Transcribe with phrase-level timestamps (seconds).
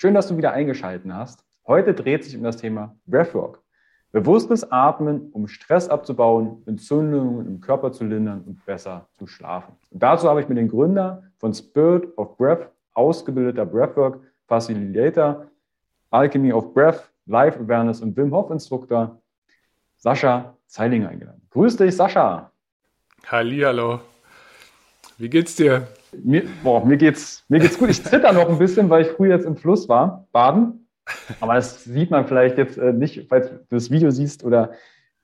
[0.00, 1.44] Schön, dass du wieder eingeschaltet hast.
[1.66, 3.60] Heute dreht sich um das Thema Breathwork.
[4.12, 9.76] Bewusstes Atmen, um Stress abzubauen, Entzündungen im Körper zu lindern und besser zu schlafen.
[9.90, 15.48] Und dazu habe ich mir den Gründer von Spirit of Breath, ausgebildeter Breathwork Facilitator,
[16.08, 19.20] Alchemy of Breath, Life Awareness und Wim Hof Instruktor
[19.98, 21.42] Sascha Zeilinger eingeladen.
[21.50, 22.50] Grüß dich, Sascha.
[23.26, 24.00] Hallihallo.
[25.18, 25.88] Wie geht's dir?
[26.12, 27.90] Mir, boah, mir geht's, mir geht's gut.
[27.90, 30.88] Ich zitter noch ein bisschen, weil ich früh jetzt im Fluss war, baden.
[31.40, 34.72] Aber das sieht man vielleicht jetzt äh, nicht, falls du das Video siehst oder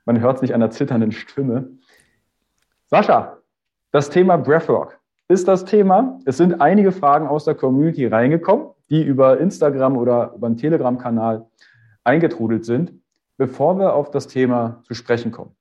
[0.05, 1.71] man hört es nicht an der zitternden Stimme.
[2.87, 3.39] Sascha,
[3.91, 6.21] das Thema Breathwork ist das Thema.
[6.25, 11.47] Es sind einige Fragen aus der Community reingekommen, die über Instagram oder über einen Telegram-Kanal
[12.05, 12.93] eingetrudelt sind,
[13.37, 15.56] bevor wir auf das Thema zu sprechen kommen.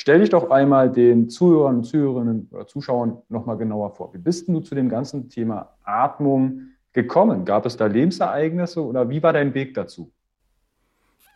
[0.00, 4.14] Stell dich doch einmal den Zuhörern und Zuhörerinnen oder Zuschauern nochmal genauer vor.
[4.14, 7.44] Wie bist du zu dem ganzen Thema Atmung gekommen?
[7.44, 10.10] Gab es da Lebensereignisse oder wie war dein Weg dazu?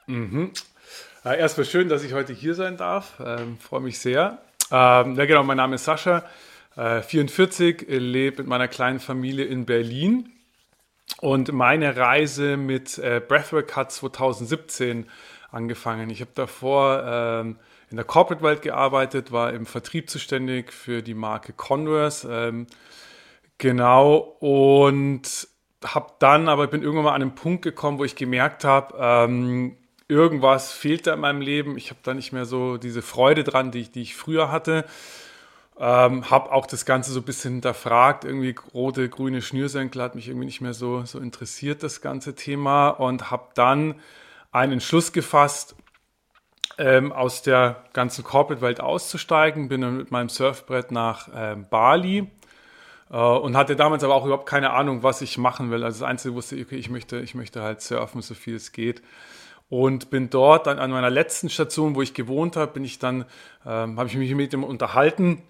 [0.07, 0.53] Mhm.
[1.25, 3.21] Ja, erstmal schön, dass ich heute hier sein darf.
[3.23, 4.39] Ähm, Freue mich sehr.
[4.73, 6.25] Ähm, ja, genau, mein Name ist Sascha,
[6.75, 10.31] äh, 44, lebe mit meiner kleinen Familie in Berlin.
[11.21, 15.05] Und meine Reise mit äh, Breathwork hat 2017
[15.51, 16.09] angefangen.
[16.09, 17.57] Ich habe davor ähm,
[17.91, 22.29] in der Corporate-Welt gearbeitet, war im Vertrieb zuständig für die Marke Converse.
[22.31, 22.67] Ähm,
[23.59, 25.49] genau, und
[25.85, 29.77] habe dann, aber bin irgendwann mal an einen Punkt gekommen, wo ich gemerkt habe, ähm,
[30.09, 31.77] irgendwas fehlt da in meinem Leben.
[31.77, 34.85] Ich habe da nicht mehr so diese Freude dran, die ich, die ich früher hatte.
[35.79, 38.25] Ähm, habe auch das Ganze so ein bisschen hinterfragt.
[38.25, 42.91] Irgendwie rote, grüne Schnürsenkel hat mich irgendwie nicht mehr so, so interessiert, das ganze Thema.
[42.91, 43.97] Und habe dann
[44.53, 45.75] einen Entschluss gefasst,
[46.79, 49.69] ähm, aus der ganzen Corporate-Welt auszusteigen.
[49.69, 52.31] Bin dann mit meinem Surfbrett nach ähm, Bali
[53.11, 55.85] äh, und hatte damals aber auch überhaupt keine Ahnung, was ich machen will.
[55.85, 58.73] Also das Einzige wusste ich, okay, ich möchte, ich möchte halt surfen, so viel es
[58.73, 59.03] geht
[59.69, 63.25] und bin dort dann an meiner letzten Station, wo ich gewohnt habe, bin ich dann,
[63.67, 65.43] ähm, habe ich mich mit ihm unterhalten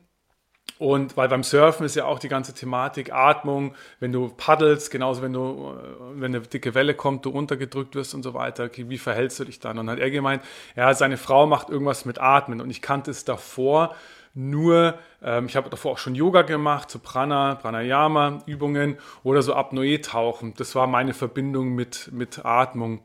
[0.79, 5.23] und weil beim Surfen ist ja auch die ganze Thematik Atmung, wenn du paddelst, genauso
[5.23, 8.89] wenn du, äh, wenn eine dicke Welle kommt, du runtergedrückt wirst und so weiter, okay,
[8.89, 9.79] wie verhältst du dich dann?
[9.79, 10.43] Und dann hat er gemeint,
[10.77, 13.95] ja, seine Frau macht irgendwas mit Atmen und ich kannte es davor
[14.35, 19.55] nur, ähm, ich habe davor auch schon Yoga gemacht, so Prana, Pranayama Übungen oder so
[19.55, 20.55] Apnoe-Tauchen.
[20.56, 23.01] Das war meine Verbindung mit, mit Atmung.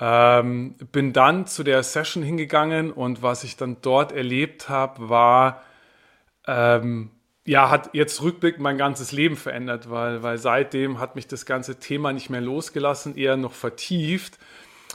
[0.00, 5.62] Ähm, bin dann zu der Session hingegangen und was ich dann dort erlebt habe, war,
[6.48, 7.10] ähm,
[7.46, 11.78] ja, hat jetzt rückblickend mein ganzes Leben verändert, weil, weil seitdem hat mich das ganze
[11.78, 14.38] Thema nicht mehr losgelassen, eher noch vertieft.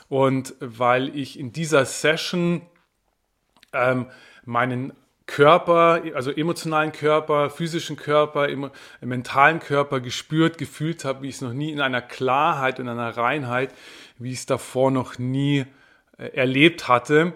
[0.09, 2.61] Und weil ich in dieser Session
[3.71, 4.07] ähm,
[4.45, 4.93] meinen
[5.25, 8.47] Körper, also emotionalen Körper, physischen Körper,
[9.01, 13.15] mentalen Körper gespürt, gefühlt habe, wie ich es noch nie in einer Klarheit und einer
[13.15, 13.73] Reinheit,
[14.17, 15.65] wie ich es davor noch nie
[16.17, 17.33] äh, erlebt hatte.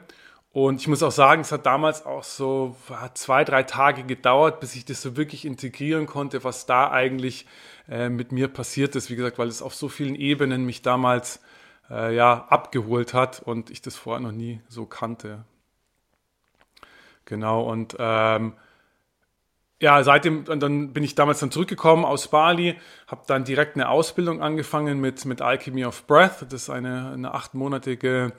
[0.60, 2.76] Und ich muss auch sagen, es hat damals auch so
[3.14, 7.46] zwei, drei Tage gedauert, bis ich das so wirklich integrieren konnte, was da eigentlich
[7.88, 9.12] äh, mit mir passiert ist.
[9.12, 11.42] Wie gesagt, weil es auf so vielen Ebenen mich damals
[11.92, 15.46] äh, ja abgeholt hat und ich das vorher noch nie so kannte.
[17.26, 18.54] Genau, und ähm,
[19.80, 24.42] ja, seitdem, dann bin ich damals dann zurückgekommen aus Bali, habe dann direkt eine Ausbildung
[24.42, 26.42] angefangen mit, mit Alchemy of Breath.
[26.50, 28.34] Das ist eine, eine achtmonatige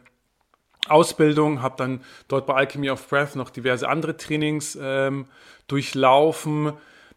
[0.86, 5.26] Ausbildung, habe dann dort bei Alchemy of Breath noch diverse andere Trainings ähm,
[5.66, 6.72] durchlaufen,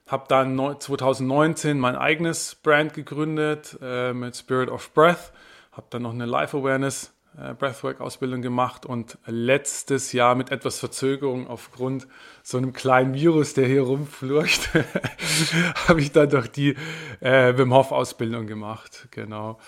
[0.08, 5.31] habe dann 2019 mein eigenes Brand gegründet äh, mit Spirit of Breath,
[5.72, 11.48] habe dann noch eine Life Awareness äh, Breathwork-Ausbildung gemacht und letztes Jahr mit etwas Verzögerung
[11.48, 12.07] aufgrund
[12.44, 14.69] so einem kleinen Virus, der hier rumflurcht,
[15.88, 16.75] habe ich dann doch die
[17.22, 19.07] äh, Wim Hof-Ausbildung gemacht.
[19.12, 19.60] Genau.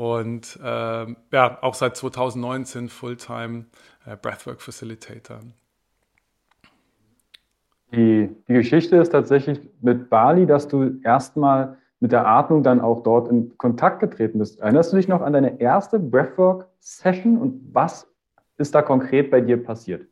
[0.00, 3.66] Und äh, ja, auch seit 2019 Fulltime
[4.06, 5.40] äh, Breathwork Facilitator.
[7.92, 13.02] Die, die Geschichte ist tatsächlich mit Bali, dass du erstmal mit der Atmung dann auch
[13.02, 14.60] dort in Kontakt getreten bist.
[14.60, 18.10] Erinnerst du dich noch an deine erste Breathwork-Session und was
[18.56, 20.06] ist da konkret bei dir passiert?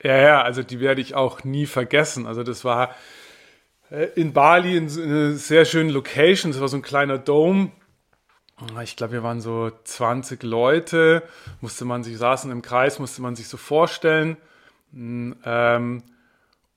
[0.00, 2.24] Ja, ja, also die werde ich auch nie vergessen.
[2.24, 2.94] Also das war
[3.90, 6.52] äh, in Bali in einer sehr schönen Location.
[6.52, 7.72] Das war so ein kleiner Dome.
[8.82, 11.22] Ich glaube, wir waren so 20 Leute.
[11.60, 14.36] Musste man sich saßen im Kreis, musste man sich so vorstellen.
[14.92, 16.02] Hm, ähm,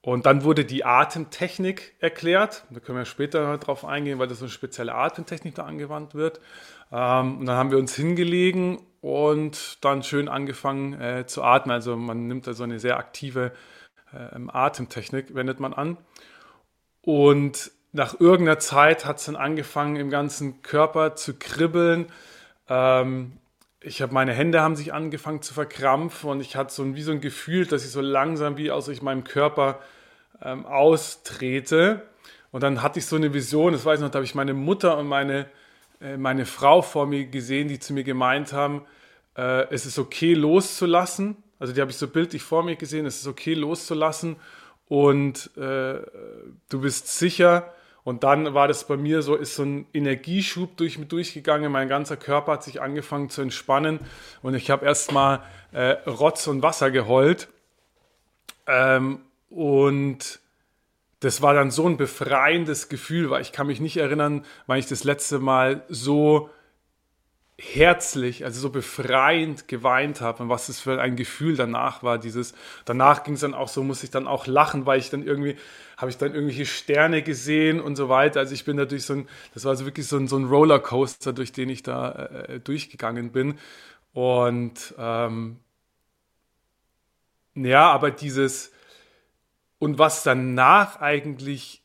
[0.02, 2.66] und dann wurde die Atemtechnik erklärt.
[2.70, 6.40] Da können wir später drauf eingehen, weil das so eine spezielle Atemtechnik da angewandt wird.
[6.92, 11.74] Ähm, und dann haben wir uns hingelegen und dann schön angefangen äh, zu atmen.
[11.74, 13.52] Also man nimmt da so eine sehr aktive
[14.14, 15.98] äh, Atemtechnik, wendet man an.
[17.02, 22.08] Und nach irgendeiner Zeit hat es dann angefangen, im ganzen Körper zu kribbeln.
[22.68, 23.34] Ähm,
[23.82, 27.04] ich habe meine Hände haben sich angefangen zu verkrampfen und ich hatte so ein, wie
[27.04, 29.80] so ein Gefühl, dass ich so langsam wie aus meinem Körper
[30.42, 32.02] ähm, austrete.
[32.52, 34.54] Und dann hatte ich so eine Vision, das weiß ich noch, da habe ich meine
[34.54, 35.48] Mutter und meine,
[36.02, 38.86] äh, meine Frau vor mir gesehen, die zu mir gemeint haben,
[39.38, 41.38] äh, es ist okay loszulassen.
[41.60, 44.38] Also die habe ich so bildlich vor mir gesehen, es ist okay loszulassen
[44.88, 46.02] und äh,
[46.70, 47.74] du bist sicher,
[48.04, 51.72] und dann war das bei mir so, ist so ein Energieschub durch mich durchgegangen.
[51.72, 54.00] Mein ganzer Körper hat sich angefangen zu entspannen
[54.42, 55.42] und ich habe erstmal
[55.72, 57.48] äh, Rotz und Wasser geheult.
[58.68, 59.20] Ähm,
[59.50, 60.40] und
[61.22, 64.88] das war dann so ein befreiendes Gefühl, weil ich kann mich nicht erinnern, wann ich
[64.88, 66.50] das letzte Mal so
[67.72, 72.18] herzlich, also so befreiend geweint habe und was es für ein Gefühl danach war.
[72.18, 72.54] Dieses,
[72.86, 75.56] danach ging es dann auch so, muss ich dann auch lachen, weil ich dann irgendwie,
[75.98, 78.42] habe ich dann irgendwelche Sterne gesehen und so weiter.
[78.42, 81.32] Also ich bin durch so ein, das war so wirklich so ein, so ein Rollercoaster,
[81.32, 83.58] durch den ich da äh, durchgegangen bin.
[84.12, 85.58] Und ähm,
[87.56, 88.72] ja, aber dieses,
[89.80, 91.83] und was danach eigentlich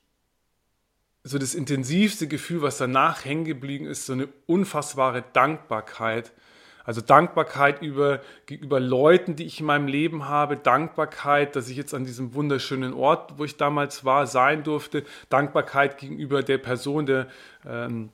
[1.28, 6.32] so das intensivste Gefühl, was danach hängen geblieben ist, so eine unfassbare Dankbarkeit.
[6.84, 11.92] Also Dankbarkeit über, gegenüber Leuten, die ich in meinem Leben habe, Dankbarkeit, dass ich jetzt
[11.92, 17.26] an diesem wunderschönen Ort, wo ich damals war, sein durfte, Dankbarkeit gegenüber der Person, der
[17.66, 18.08] ähm,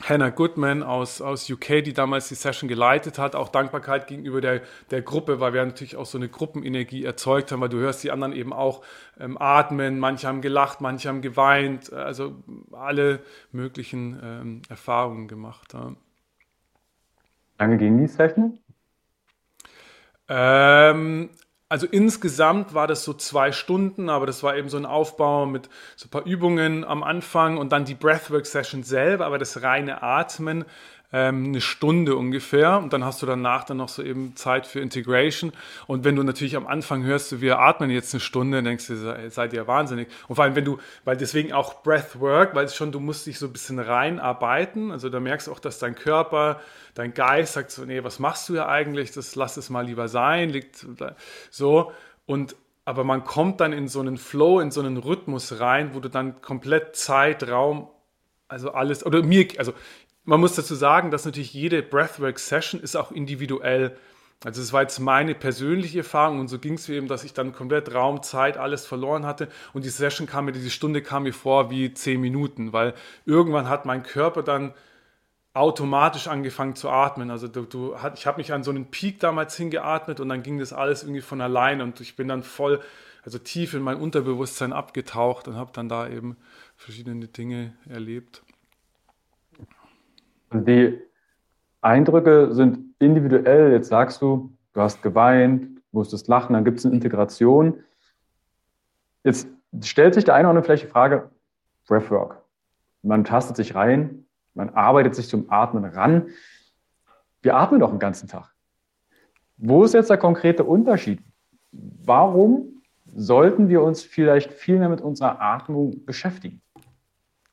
[0.00, 4.62] Hannah Goodman aus, aus UK, die damals die Session geleitet hat, auch Dankbarkeit gegenüber der,
[4.90, 8.10] der Gruppe, weil wir natürlich auch so eine Gruppenenergie erzeugt haben, weil du hörst die
[8.10, 8.82] anderen eben auch
[9.20, 12.42] ähm, atmen, manche haben gelacht, manche haben geweint, also
[12.72, 13.20] alle
[13.52, 15.72] möglichen ähm, Erfahrungen gemacht.
[15.74, 15.94] Ja.
[17.58, 18.58] Lange ging die Session?
[20.28, 21.30] Ähm,
[21.72, 25.70] also insgesamt war das so zwei Stunden, aber das war eben so ein Aufbau mit
[25.96, 30.66] so ein paar Übungen am Anfang und dann die Breathwork-Session selber, aber das reine Atmen
[31.12, 32.78] ähm, eine Stunde ungefähr.
[32.78, 35.52] Und dann hast du danach dann noch so eben Zeit für Integration.
[35.86, 39.30] Und wenn du natürlich am Anfang hörst, wir atmen jetzt eine Stunde, dann denkst du,
[39.30, 40.08] seid ihr wahnsinnig.
[40.28, 43.38] Und vor allem wenn du, weil deswegen auch Breathwork, weil es schon, du musst dich
[43.38, 46.60] so ein bisschen reinarbeiten, also da merkst du auch, dass dein Körper,
[46.94, 50.08] dein Geist sagt so, nee, was machst du ja eigentlich, das lass es mal lieber
[50.08, 50.86] sein, liegt
[51.50, 51.92] so.
[52.26, 56.00] Und aber man kommt dann in so einen Flow, in so einen Rhythmus rein, wo
[56.00, 57.88] du dann komplett Zeit, Raum,
[58.48, 59.72] also alles, oder mir, also
[60.24, 63.96] man muss dazu sagen, dass natürlich jede Breathwork-Session ist auch individuell.
[64.44, 67.32] Also es war jetzt meine persönliche Erfahrung und so ging es mir eben, dass ich
[67.32, 71.24] dann komplett Raum, Zeit, alles verloren hatte und die Session kam mir, diese Stunde kam
[71.24, 74.74] mir vor wie zehn Minuten, weil irgendwann hat mein Körper dann
[75.54, 77.30] automatisch angefangen zu atmen.
[77.30, 80.58] Also du, du, ich habe mich an so einen Peak damals hingeatmet und dann ging
[80.58, 82.80] das alles irgendwie von alleine und ich bin dann voll,
[83.22, 86.36] also tief in mein Unterbewusstsein abgetaucht und habe dann da eben
[86.76, 88.42] verschiedene Dinge erlebt.
[90.54, 91.00] Die
[91.80, 93.72] Eindrücke sind individuell.
[93.72, 97.82] Jetzt sagst du, du hast geweint, musstest lachen, dann gibt es eine Integration.
[99.24, 99.48] Jetzt
[99.82, 101.30] stellt sich der eine oder andere vielleicht die Frage,
[101.86, 102.42] Breathwork.
[103.02, 106.28] Man tastet sich rein, man arbeitet sich zum Atmen ran.
[107.42, 108.52] Wir atmen doch den ganzen Tag.
[109.56, 111.20] Wo ist jetzt der konkrete Unterschied?
[111.72, 116.60] Warum sollten wir uns vielleicht viel mehr mit unserer Atmung beschäftigen?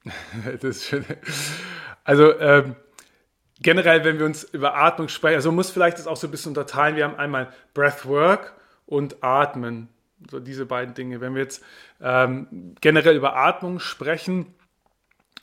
[0.46, 1.06] das ist schön.
[2.04, 2.76] Also ähm,
[3.62, 6.32] generell, wenn wir uns über Atmung sprechen, also man muss vielleicht das auch so ein
[6.32, 6.96] bisschen unterteilen.
[6.96, 8.54] Wir haben einmal Breathwork
[8.86, 9.90] und Atmen.
[10.30, 11.22] So diese beiden Dinge.
[11.22, 11.64] Wenn wir jetzt
[12.02, 14.54] ähm, generell über Atmung sprechen,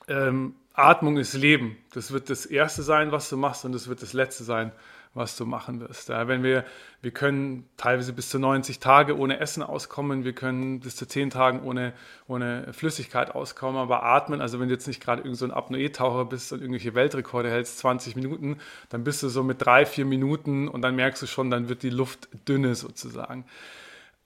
[0.08, 1.78] ähm, Atmung ist Leben.
[1.92, 4.72] Das wird das Erste sein, was du machst und das wird das Letzte sein,
[5.16, 6.10] was du machen wirst.
[6.10, 6.64] Ja, wenn wir,
[7.00, 11.30] wir können teilweise bis zu 90 Tage ohne Essen auskommen, wir können bis zu 10
[11.30, 11.94] Tagen ohne,
[12.28, 16.26] ohne Flüssigkeit auskommen, aber atmen, also wenn du jetzt nicht gerade irgend so ein Apnoe-Taucher
[16.26, 18.58] bist und irgendwelche Weltrekorde hältst, 20 Minuten,
[18.90, 21.82] dann bist du so mit drei, vier Minuten und dann merkst du schon, dann wird
[21.82, 23.46] die Luft dünne sozusagen.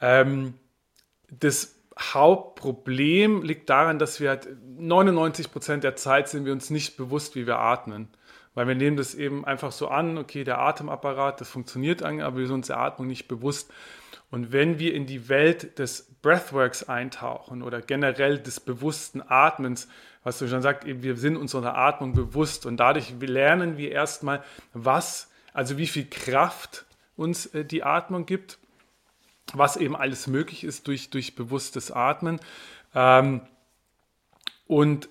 [0.00, 0.54] Ähm,
[1.30, 6.96] das Hauptproblem liegt daran, dass wir halt 99 Prozent der Zeit sind wir uns nicht
[6.96, 8.08] bewusst, wie wir atmen.
[8.54, 12.46] Weil wir nehmen das eben einfach so an, okay, der Atemapparat, das funktioniert aber wir
[12.46, 13.72] sind uns der Atmung nicht bewusst.
[14.30, 19.88] Und wenn wir in die Welt des Breathworks eintauchen oder generell des bewussten Atmens,
[20.22, 25.30] was du schon sagst, wir sind unserer Atmung bewusst und dadurch lernen wir erstmal, was,
[25.52, 26.84] also wie viel Kraft
[27.16, 28.58] uns äh, die Atmung gibt,
[29.52, 32.40] was eben alles möglich ist durch, durch bewusstes Atmen.
[32.94, 33.40] Ähm,
[34.66, 35.08] und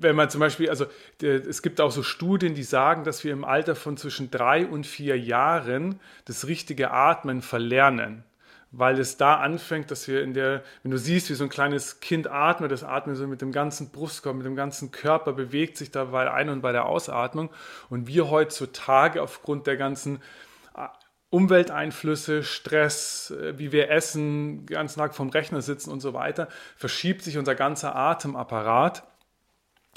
[0.00, 0.86] wenn man zum Beispiel, also
[1.20, 4.86] es gibt auch so Studien, die sagen, dass wir im Alter von zwischen drei und
[4.86, 8.24] vier Jahren das richtige Atmen verlernen.
[8.72, 12.00] Weil es da anfängt, dass wir in der, wenn du siehst, wie so ein kleines
[12.00, 15.90] Kind atmet, das atmet so mit dem ganzen Brustkorb, mit dem ganzen Körper, bewegt sich
[15.90, 17.50] da bei Ein- und bei der Ausatmung.
[17.90, 20.22] Und wir heutzutage aufgrund der ganzen
[20.76, 20.86] äh,
[21.30, 27.22] Umwelteinflüsse, Stress, äh, wie wir essen, ganz Tag vom Rechner sitzen und so weiter, verschiebt
[27.22, 29.02] sich unser ganzer Atemapparat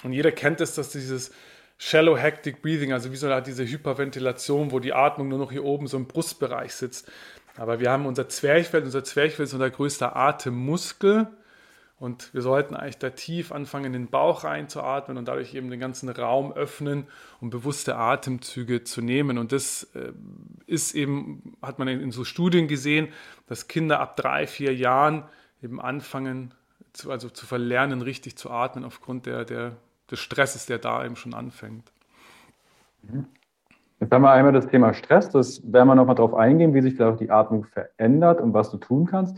[0.04, 1.32] und jeder kennt es, dass dieses
[1.78, 5.64] Shallow Hectic Breathing, also wie so eine diese Hyperventilation, wo die Atmung nur noch hier
[5.64, 7.12] oben so im Brustbereich sitzt.
[7.58, 11.28] Aber wir haben unser Zwerchfell, unser Zwerchfell ist unser größter Atemmuskel.
[12.00, 15.80] Und wir sollten eigentlich da tief anfangen, in den Bauch reinzuatmen und dadurch eben den
[15.80, 17.08] ganzen Raum öffnen,
[17.40, 19.38] um bewusste Atemzüge zu nehmen.
[19.38, 20.12] Und das äh,
[20.66, 23.10] ist eben, hat man in so Studien gesehen,
[23.48, 25.24] dass Kinder ab drei, vier Jahren
[25.62, 26.54] eben anfangen,
[26.94, 29.74] zu, also zu verlernen, richtig zu atmen aufgrund der, der
[30.10, 31.92] des Stresses, der da eben schon anfängt.
[34.00, 36.96] Jetzt haben wir einmal das Thema Stress, das werden wir nochmal darauf eingehen, wie sich
[36.96, 39.38] vielleicht auch die Atmung verändert und was du tun kannst.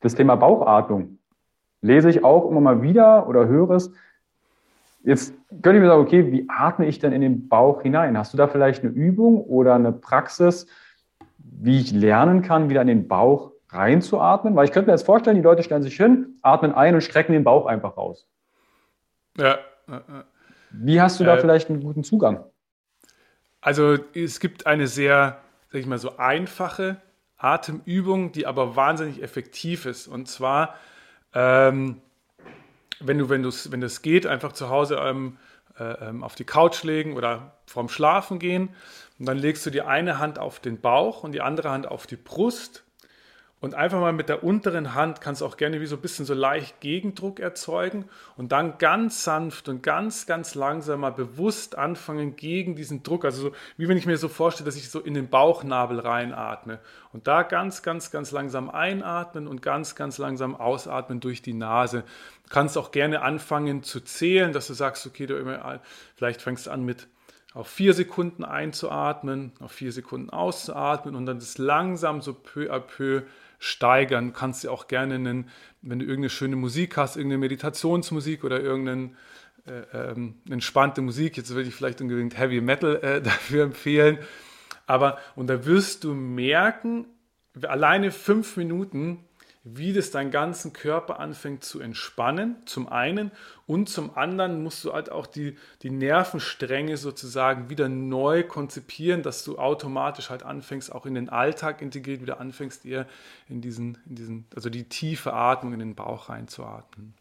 [0.00, 1.18] Das Thema Bauchatmung
[1.82, 3.92] lese ich auch immer mal wieder oder höre es.
[5.02, 8.18] Jetzt könnte ich mir sagen, okay, wie atme ich denn in den Bauch hinein?
[8.18, 10.66] Hast du da vielleicht eine Übung oder eine Praxis,
[11.38, 14.54] wie ich lernen kann, wieder in den Bauch reinzuatmen?
[14.56, 17.32] Weil ich könnte mir jetzt vorstellen, die Leute stellen sich hin, atmen ein und strecken
[17.32, 18.28] den Bauch einfach raus.
[19.36, 19.58] Ja,
[20.70, 22.44] wie hast du da äh, vielleicht einen guten Zugang?
[23.60, 27.00] Also es gibt eine sehr, sag ich mal, so einfache
[27.36, 30.06] Atemübung, die aber wahnsinnig effektiv ist.
[30.06, 30.74] Und zwar,
[31.34, 32.00] ähm,
[33.00, 35.36] wenn du, wenn du, wenn das geht, einfach zu Hause ähm,
[35.78, 38.70] äh, ähm, auf die Couch legen oder vorm Schlafen gehen.
[39.18, 42.06] Und dann legst du die eine Hand auf den Bauch und die andere Hand auf
[42.06, 42.85] die Brust
[43.58, 46.26] und einfach mal mit der unteren Hand kannst du auch gerne wie so ein bisschen
[46.26, 48.04] so leicht Gegendruck erzeugen
[48.36, 53.24] und dann ganz sanft und ganz, ganz langsam mal bewusst anfangen gegen diesen Druck.
[53.24, 56.80] Also so, wie wenn ich mir so vorstelle, dass ich so in den Bauchnabel reinatme.
[57.14, 62.04] Und da ganz, ganz, ganz langsam einatmen und ganz, ganz langsam ausatmen durch die Nase.
[62.44, 65.80] Du kannst auch gerne anfangen zu zählen, dass du sagst, okay, du immer,
[66.14, 67.08] vielleicht fängst du an mit
[67.54, 72.80] auf vier Sekunden einzuatmen, auf vier Sekunden auszuatmen und dann das langsam so peu à
[72.80, 73.22] peu
[73.58, 74.28] steigern.
[74.28, 75.48] Du kannst dir auch gerne, einen,
[75.82, 79.10] wenn du irgendeine schöne Musik hast, irgendeine Meditationsmusik oder irgendeine
[79.66, 84.18] äh, ähm, entspannte Musik, jetzt würde ich vielleicht unbedingt Heavy Metal äh, dafür empfehlen,
[84.86, 87.06] aber und da wirst du merken,
[87.62, 89.24] alleine fünf Minuten
[89.68, 93.32] wie das deinen ganzen Körper anfängt zu entspannen, zum einen,
[93.66, 99.42] und zum anderen musst du halt auch die, die Nervenstränge sozusagen wieder neu konzipieren, dass
[99.42, 103.06] du automatisch halt anfängst, auch in den Alltag integriert wieder anfängst, eher
[103.48, 107.14] in diesen, in diesen, also die tiefe Atmung in den Bauch reinzuatmen.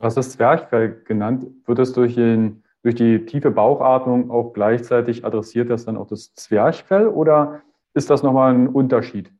[0.00, 1.46] Du hast das Zwerchfell genannt.
[1.66, 6.34] Wird das durch, den, durch die tiefe Bauchatmung auch gleichzeitig adressiert, das dann auch das
[6.34, 7.62] Zwerchfell oder
[7.94, 9.30] ist das nochmal ein Unterschied?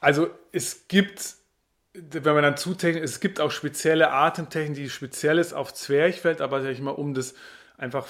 [0.00, 1.34] Also es gibt,
[1.92, 6.62] wenn man dann zutechnisch, es gibt auch spezielle Atemtechniken, die speziell ist auf Zwerchfeld, aber
[6.62, 7.34] sag ich mal, um das
[7.76, 8.06] einfach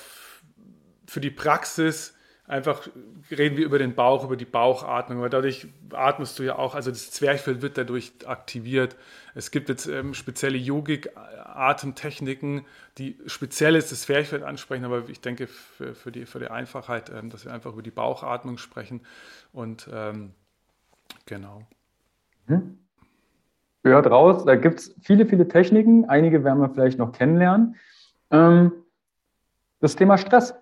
[1.07, 2.15] für die Praxis
[2.45, 2.89] einfach
[3.31, 6.91] reden wir über den Bauch, über die Bauchatmung, weil dadurch atmest du ja auch, also
[6.91, 8.97] das Zwerchfell wird dadurch aktiviert.
[9.35, 12.65] Es gibt jetzt ähm, spezielle Yogik-Atemtechniken,
[12.97, 17.11] die speziell ist das Zwerchfell ansprechen, aber ich denke für, für, die, für die Einfachheit,
[17.11, 19.03] ähm, dass wir einfach über die Bauchatmung sprechen
[19.53, 20.33] und ähm,
[21.27, 21.67] Genau.
[22.49, 22.79] Hm?
[23.83, 26.09] Gehört raus, da gibt es viele, viele Techniken.
[26.09, 27.77] Einige werden wir vielleicht noch kennenlernen.
[28.31, 28.73] Ähm,
[29.81, 30.55] das Thema Stress.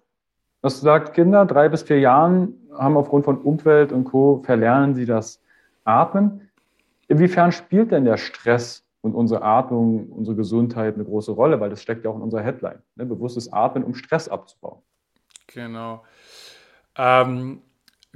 [0.63, 4.43] Das sagt, Kinder drei bis vier Jahren haben aufgrund von Umwelt und Co.
[4.45, 5.41] verlernen sie das
[5.85, 6.51] Atmen.
[7.09, 11.61] Inwiefern spielt denn der Stress und unsere Atmung, unsere Gesundheit eine große Rolle?
[11.61, 12.83] Weil das steckt ja auch in unserer Headline.
[12.97, 13.07] Ne?
[13.07, 14.83] Bewusstes Atmen, um Stress abzubauen.
[15.47, 16.05] Genau.
[16.97, 17.63] Ähm,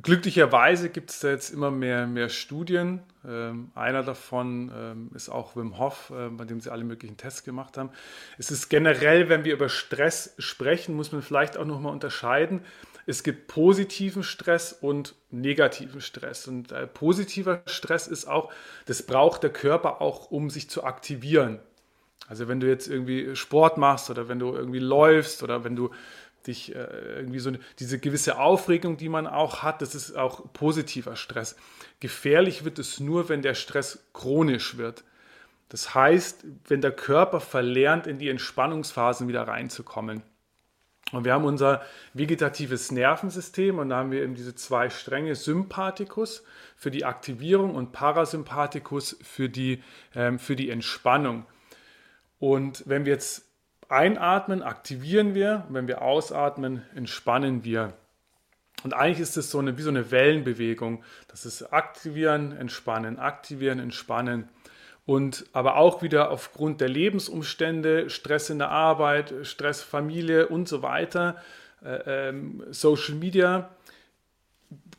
[0.03, 3.01] glücklicherweise gibt es da jetzt immer mehr, mehr Studien.
[3.27, 7.45] Ähm, einer davon ähm, ist auch Wim Hof, äh, bei dem sie alle möglichen Tests
[7.45, 7.91] gemacht haben.
[8.39, 12.63] Es ist generell, wenn wir über Stress sprechen, muss man vielleicht auch nochmal unterscheiden.
[13.07, 16.49] Es gibt positiven Stress und negativen Stress.
[16.49, 18.53] Und äh, positiver Stress ist auch,
[18.87, 21.59] das braucht der Körper auch, um sich zu aktivieren.
[22.29, 25.91] Also wenn du jetzt irgendwie Sport machst oder wenn du irgendwie läufst oder wenn du
[26.47, 31.17] dich äh, irgendwie so diese gewisse Aufregung, die man auch hat, das ist auch positiver
[31.17, 31.57] Stress.
[32.01, 35.05] Gefährlich wird es nur, wenn der Stress chronisch wird.
[35.69, 40.23] Das heißt, wenn der Körper verlernt, in die Entspannungsphasen wieder reinzukommen.
[41.13, 41.83] Und wir haben unser
[42.15, 46.45] vegetatives Nervensystem und da haben wir eben diese zwei Stränge, Sympathikus
[46.77, 49.83] für die Aktivierung und Parasympathikus für die,
[50.15, 51.47] ähm, für die Entspannung.
[52.39, 53.50] Und wenn wir jetzt
[53.91, 55.65] einatmen, aktivieren wir.
[55.69, 57.93] Und wenn wir ausatmen, entspannen wir.
[58.83, 61.05] Und eigentlich ist es so eine, wie so eine Wellenbewegung.
[61.29, 64.49] Das ist aktivieren, entspannen, aktivieren, entspannen.
[65.07, 70.83] Und aber auch wieder aufgrund der Lebensumstände, Stress in der Arbeit, Stress Familie und so
[70.83, 71.37] weiter,
[71.85, 73.71] äh, ähm, Social Media,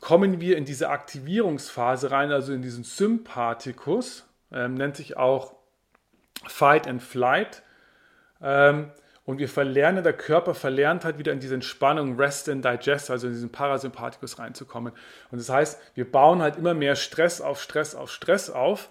[0.00, 5.54] kommen wir in diese Aktivierungsphase rein, also in diesen Sympathikus, äh, nennt sich auch
[6.46, 7.62] Fight and Flight.
[8.42, 8.90] Ähm,
[9.24, 13.28] und wir verlernen, der Körper verlernt halt wieder in diese Entspannung, Rest and Digest, also
[13.28, 14.92] in diesen Parasympathikus reinzukommen.
[15.30, 18.90] Und das heißt, wir bauen halt immer mehr Stress auf Stress auf Stress auf.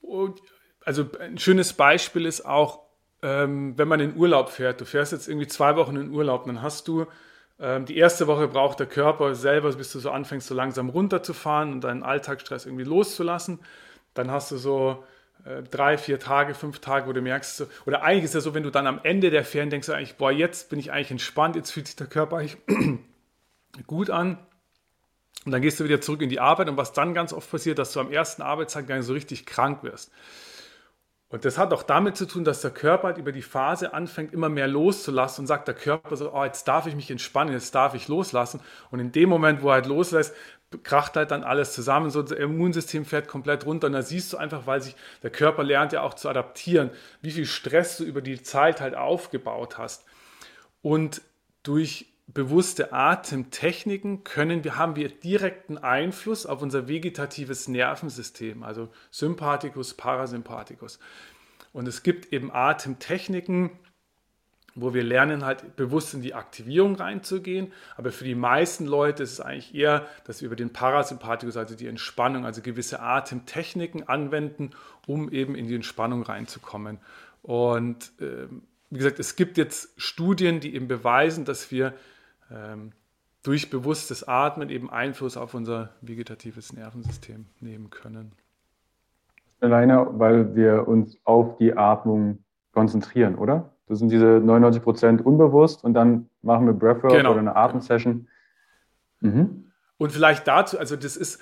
[0.00, 0.40] Und
[0.84, 2.80] also ein schönes Beispiel ist auch,
[3.22, 4.80] ähm, wenn man in Urlaub fährt.
[4.80, 7.06] Du fährst jetzt irgendwie zwei Wochen in Urlaub, dann hast du
[7.60, 11.72] ähm, die erste Woche braucht der Körper selber, bis du so anfängst, so langsam runterzufahren
[11.72, 13.60] und deinen Alltagsstress irgendwie loszulassen.
[14.14, 15.04] Dann hast du so
[15.70, 18.62] drei, vier Tage, fünf Tage, wo du merkst, oder eigentlich ist es ja so, wenn
[18.62, 21.72] du dann am Ende der Ferien denkst, eigentlich, boah, jetzt bin ich eigentlich entspannt, jetzt
[21.72, 22.58] fühlt sich der Körper eigentlich
[23.86, 24.38] gut an.
[25.44, 27.78] Und dann gehst du wieder zurück in die Arbeit und was dann ganz oft passiert,
[27.78, 30.12] dass du am ersten Arbeitstag gar nicht so richtig krank wirst.
[31.32, 34.34] Und das hat auch damit zu tun, dass der Körper halt über die Phase anfängt,
[34.34, 37.74] immer mehr loszulassen und sagt der Körper so, oh, jetzt darf ich mich entspannen, jetzt
[37.74, 38.60] darf ich loslassen.
[38.90, 40.34] Und in dem Moment, wo er halt loslässt,
[40.78, 44.36] kracht halt dann alles zusammen, so das Immunsystem fährt komplett runter und da siehst du
[44.36, 48.20] einfach, weil sich der Körper lernt ja auch zu adaptieren, wie viel Stress du über
[48.20, 50.04] die Zeit halt aufgebaut hast.
[50.82, 51.22] Und
[51.62, 59.94] durch bewusste Atemtechniken können wir, haben wir direkten Einfluss auf unser vegetatives Nervensystem, also Sympathikus,
[59.94, 60.98] Parasympathikus.
[61.72, 63.70] Und es gibt eben Atemtechniken,
[64.74, 67.72] wo wir lernen halt bewusst in die Aktivierung reinzugehen.
[67.96, 71.74] Aber für die meisten Leute ist es eigentlich eher, dass wir über den Parasympathikus, also
[71.74, 74.70] die Entspannung, also gewisse Atemtechniken anwenden,
[75.06, 76.98] um eben in die Entspannung reinzukommen.
[77.42, 78.46] Und äh,
[78.90, 81.94] wie gesagt, es gibt jetzt Studien, die eben beweisen, dass wir
[82.50, 82.92] ähm,
[83.42, 88.32] durch bewusstes Atmen eben Einfluss auf unser vegetatives Nervensystem nehmen können.
[89.60, 92.38] Alleine, weil wir uns auf die Atmung
[92.72, 93.71] konzentrieren, oder?
[93.88, 97.32] Das sind diese 99 Prozent unbewusst und dann machen wir Breathwork genau.
[97.32, 98.28] oder eine Atemsession.
[99.20, 99.72] Mhm.
[99.98, 101.40] Und vielleicht dazu, also das ist,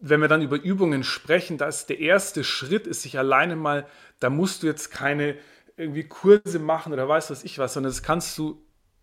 [0.00, 3.86] wenn wir dann über Übungen sprechen, da ist der erste Schritt, ist sich alleine mal,
[4.20, 5.36] da musst du jetzt keine
[5.76, 8.62] irgendwie Kurse machen oder weißt was ich was, sondern das kannst du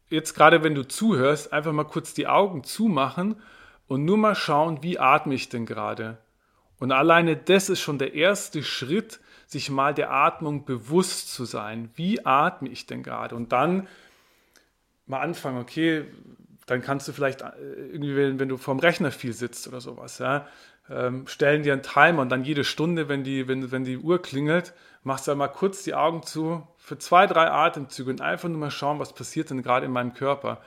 [0.10, 3.36] jetzt gerade, wenn du zuhörst, einfach mal kurz die Augen zumachen
[3.88, 6.18] und nur mal schauen, wie atme ich denn gerade.
[6.80, 9.20] Und alleine das ist schon der erste Schritt,
[9.52, 11.90] sich mal der Atmung bewusst zu sein.
[11.96, 13.36] Wie atme ich denn gerade?
[13.36, 13.88] Und dann
[15.08, 16.06] mal anfangen, okay,
[16.68, 17.52] dann kannst du vielleicht äh,
[17.92, 20.48] irgendwie, wenn, du vorm Rechner viel sitzt oder sowas, ja,
[20.90, 24.22] ähm, stellen dir einen Timer und dann jede Stunde, wenn die, wenn, wenn die Uhr
[24.22, 28.58] klingelt, machst du mal kurz die Augen zu für zwei, drei Atemzüge und einfach nur
[28.58, 30.62] mal schauen, was passiert denn gerade in meinem Körper.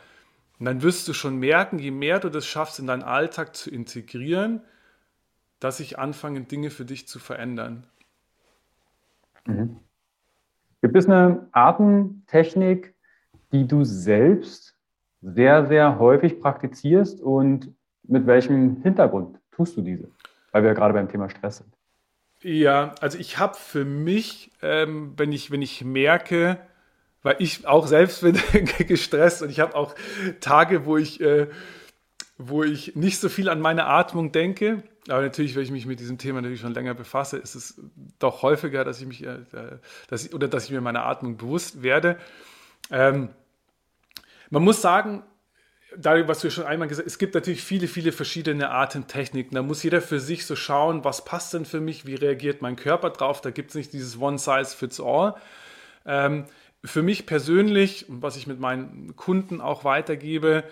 [0.58, 3.70] Und dann wirst du schon merken, je mehr du das schaffst, in deinen Alltag zu
[3.70, 4.60] integrieren,
[5.58, 7.86] dass sich anfangen, Dinge für dich zu verändern.
[9.46, 9.76] Mhm.
[10.82, 12.94] Gibt es eine Atemtechnik,
[13.52, 14.76] die du selbst
[15.22, 20.10] sehr, sehr häufig praktizierst und mit welchem Hintergrund tust du diese?
[20.52, 21.72] Weil wir ja gerade beim Thema Stress sind.
[22.42, 26.58] Ja, also ich habe für mich, ähm, wenn, ich, wenn ich merke,
[27.22, 28.38] weil ich auch selbst bin
[28.86, 29.94] gestresst und ich habe auch
[30.40, 31.46] Tage, wo ich äh,
[32.36, 34.82] wo ich nicht so viel an meine Atmung denke.
[35.08, 37.80] Aber natürlich, wenn ich mich mit diesem Thema natürlich schon länger befasse, ist es
[38.18, 39.38] doch häufiger, dass ich mich, äh,
[40.08, 42.18] dass ich, oder dass ich mir meiner Atmung bewusst werde.
[42.90, 43.28] Ähm,
[44.50, 45.22] man muss sagen,
[45.96, 49.54] darüber, was du schon einmal gesagt hast, es gibt natürlich viele, viele verschiedene Atemtechniken.
[49.54, 52.76] Da muss jeder für sich so schauen, was passt denn für mich, wie reagiert mein
[52.76, 53.40] Körper drauf.
[53.40, 55.34] Da gibt es nicht dieses One Size Fits All.
[56.06, 56.46] Ähm,
[56.84, 60.64] für mich persönlich, was ich mit meinen Kunden auch weitergebe,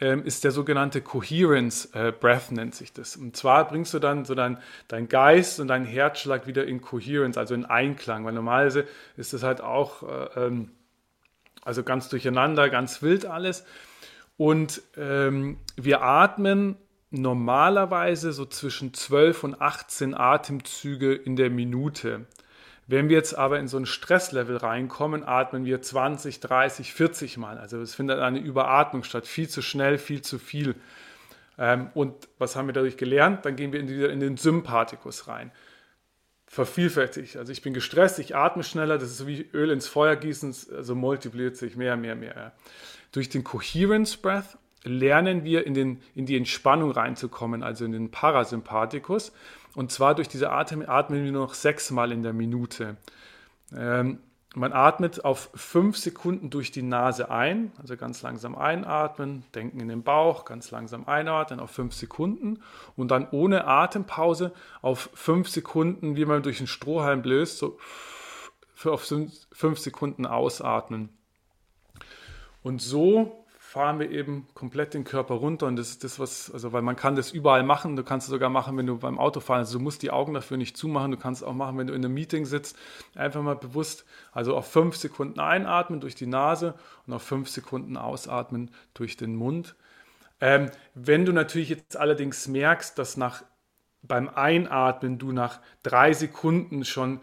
[0.00, 3.16] ist der sogenannte Coherence äh, Breath, nennt sich das.
[3.16, 7.36] Und zwar bringst du dann so dein, dein Geist und dein Herzschlag wieder in Coherence,
[7.36, 10.70] also in Einklang, weil normalerweise ist das halt auch äh, ähm,
[11.64, 13.64] also ganz durcheinander, ganz wild alles.
[14.36, 16.76] Und ähm, wir atmen
[17.10, 22.26] normalerweise so zwischen 12 und 18 Atemzüge in der Minute.
[22.88, 27.58] Wenn wir jetzt aber in so ein Stresslevel reinkommen, atmen wir 20, 30, 40 Mal.
[27.58, 29.26] Also es findet eine Überatmung statt.
[29.26, 30.74] Viel zu schnell, viel zu viel.
[31.58, 33.44] Ähm, und was haben wir dadurch gelernt?
[33.44, 35.52] Dann gehen wir die, in den Sympathikus rein.
[36.46, 37.36] Vervielfältigt.
[37.36, 40.56] Also ich bin gestresst, ich atme schneller, das ist so wie Öl ins Feuer gießen,
[40.74, 42.52] also multipliziert sich mehr, mehr, mehr.
[43.12, 48.10] Durch den Coherence Breath lernen wir in, den, in die Entspannung reinzukommen, also in den
[48.10, 49.32] Parasympathikus.
[49.78, 52.96] Und zwar durch diese Atem atmen wir nur noch sechsmal in der Minute.
[53.72, 54.18] Ähm,
[54.56, 59.86] man atmet auf fünf Sekunden durch die Nase ein, also ganz langsam einatmen, denken in
[59.86, 62.60] den Bauch, ganz langsam einatmen auf fünf Sekunden
[62.96, 64.50] und dann ohne Atempause
[64.82, 67.78] auf fünf Sekunden, wie man durch einen Strohhalm blößt, so
[68.74, 69.08] für auf
[69.52, 71.08] fünf Sekunden ausatmen.
[72.64, 76.72] Und so fahren wir eben komplett den Körper runter und das ist das, was, also
[76.72, 79.60] weil man kann das überall machen, du kannst es sogar machen, wenn du beim Autofahren,
[79.60, 81.92] also du musst die Augen dafür nicht zumachen, du kannst es auch machen, wenn du
[81.92, 82.78] in einem Meeting sitzt,
[83.14, 86.76] einfach mal bewusst, also auf fünf Sekunden einatmen durch die Nase
[87.06, 89.76] und auf fünf Sekunden ausatmen durch den Mund.
[90.40, 93.44] Ähm, wenn du natürlich jetzt allerdings merkst, dass nach
[94.00, 97.20] beim Einatmen du nach drei Sekunden schon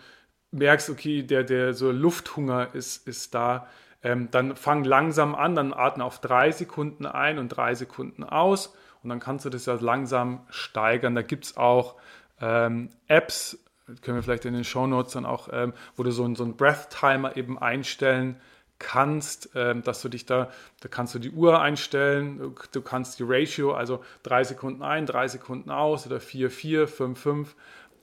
[0.51, 3.67] merkst, okay, der, der so Lufthunger ist, ist da,
[4.05, 8.75] ähm, dann fang langsam an, dann atme auf drei Sekunden ein und drei Sekunden aus
[9.01, 11.15] und dann kannst du das ja langsam steigern.
[11.15, 11.95] Da gibt es auch
[12.39, 13.57] ähm, Apps,
[14.03, 16.43] können wir vielleicht in den Show Notes dann auch, ähm, wo du so, einen, so
[16.43, 18.39] einen Breath-Timer eben einstellen
[18.77, 23.23] kannst, ähm, dass du dich da, da kannst du die Uhr einstellen, du kannst die
[23.25, 27.55] Ratio, also drei Sekunden ein, drei Sekunden aus oder vier, vier, fünf, fünf,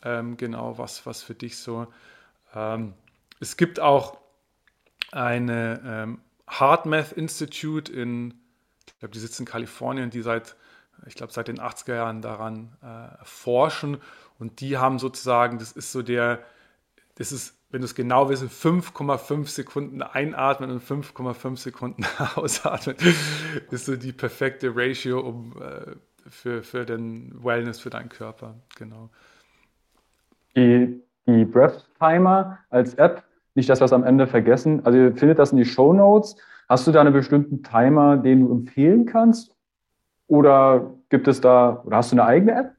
[0.05, 1.87] ähm, genau was, was für dich so.
[2.57, 2.95] Ähm,
[3.39, 4.22] es gibt auch
[5.13, 8.35] eine ähm, Hard Math Institute in,
[8.87, 10.57] ich glaube, die sitzt in Kalifornien, die seit,
[11.07, 13.99] ich glaube, seit den 80er Jahren daran äh, forschen.
[14.39, 16.41] Und die haben sozusagen, das ist so der,
[17.17, 22.97] das ist, wenn du es genau wissen, 5,5 Sekunden einatmen und 5,5 Sekunden ausatmen,
[23.71, 25.95] ist so die perfekte Ratio um, äh,
[26.29, 28.55] für, für den Wellness, für deinen Körper.
[28.77, 29.11] Genau.
[30.57, 34.85] Die, die Breath Timer als App nicht, dass wir es am Ende vergessen.
[34.85, 36.37] Also ihr findet das in die Show Notes.
[36.69, 39.55] Hast du da einen bestimmten Timer, den du empfehlen kannst?
[40.27, 42.71] Oder gibt es da, oder hast du eine eigene App?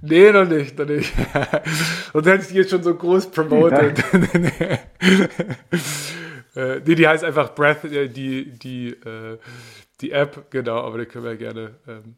[0.00, 1.12] Nee, noch nicht, noch nicht.
[2.12, 4.02] Und hätte ich die jetzt schon so groß promotet.
[6.54, 9.38] Äh, nee, die heißt einfach Breath, äh, die, die, äh,
[10.00, 11.70] die App, genau, aber die können wir gerne.
[11.88, 12.16] Ähm,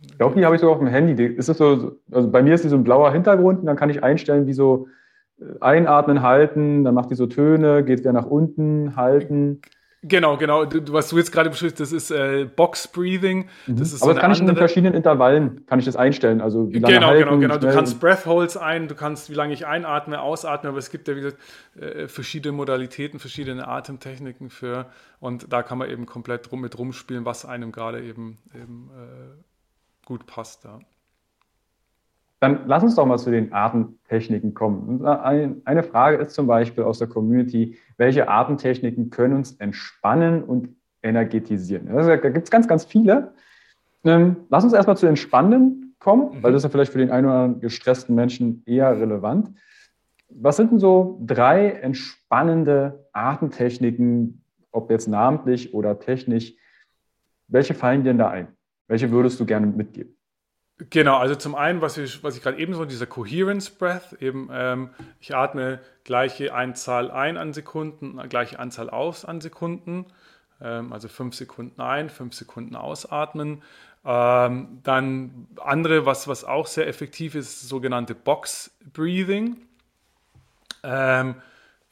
[0.00, 1.24] ich glaube, die habe ich sogar auf dem Handy.
[1.24, 3.90] ist das so, also bei mir ist die so ein blauer Hintergrund und dann kann
[3.90, 4.88] ich einstellen, wie so
[5.60, 9.60] einatmen, halten, dann macht die so Töne, geht wieder nach unten, halten.
[10.04, 10.64] Genau, genau.
[10.64, 13.46] Du, was du jetzt gerade beschriftest, das ist äh, Box Breathing.
[13.68, 13.76] Mhm.
[13.76, 16.40] Das ist Aber so das kann ich in verschiedenen Intervallen kann ich das einstellen.
[16.40, 17.58] Also wie lange genau, halten, genau, genau.
[17.58, 20.70] Du kannst Breath Holds ein, du kannst, wie lange ich einatme, ausatme.
[20.70, 21.38] Aber es gibt ja wie gesagt
[21.80, 24.86] äh, verschiedene Modalitäten, verschiedene Atemtechniken für.
[25.20, 30.04] Und da kann man eben komplett rum, mit rumspielen, was einem gerade eben, eben äh,
[30.04, 30.64] gut passt.
[30.64, 30.80] Ja.
[32.42, 35.06] Dann lass uns doch mal zu den Atemtechniken kommen.
[35.06, 40.70] Eine Frage ist zum Beispiel aus der Community, welche Atemtechniken können uns entspannen und
[41.04, 41.88] energetisieren?
[41.88, 43.32] Also, da gibt es ganz, ganz viele.
[44.02, 46.42] Ähm, lass uns erstmal zu Entspannen kommen, mhm.
[46.42, 49.52] weil das ist ja vielleicht für den einen oder anderen gestressten Menschen eher relevant.
[50.28, 56.54] Was sind denn so drei entspannende Atemtechniken, ob jetzt namentlich oder technisch?
[57.46, 58.48] Welche fallen dir denn da ein?
[58.88, 60.16] Welche würdest du gerne mitgeben?
[60.90, 64.48] Genau, also zum einen, was ich, was ich gerade eben so, dieser Coherence Breath, eben
[64.52, 64.90] ähm,
[65.20, 70.06] ich atme gleiche Anzahl ein an Sekunden, gleiche Anzahl aus an Sekunden,
[70.60, 73.62] ähm, also fünf Sekunden ein, fünf Sekunden ausatmen.
[74.04, 79.58] Ähm, dann andere, was, was auch sehr effektiv ist, sogenannte Box Breathing.
[80.82, 81.36] Ähm,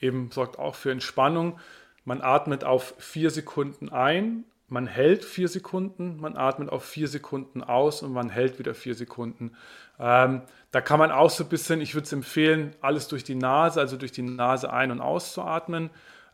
[0.01, 1.61] eben sorgt auch für Entspannung.
[2.05, 7.63] Man atmet auf vier Sekunden ein, man hält vier Sekunden, man atmet auf vier Sekunden
[7.63, 9.57] aus und man hält wieder vier Sekunden.
[9.99, 13.35] Ähm, da kann man auch so ein bisschen, ich würde es empfehlen, alles durch die
[13.35, 15.91] Nase, also durch die Nase ein- und auszuatmen.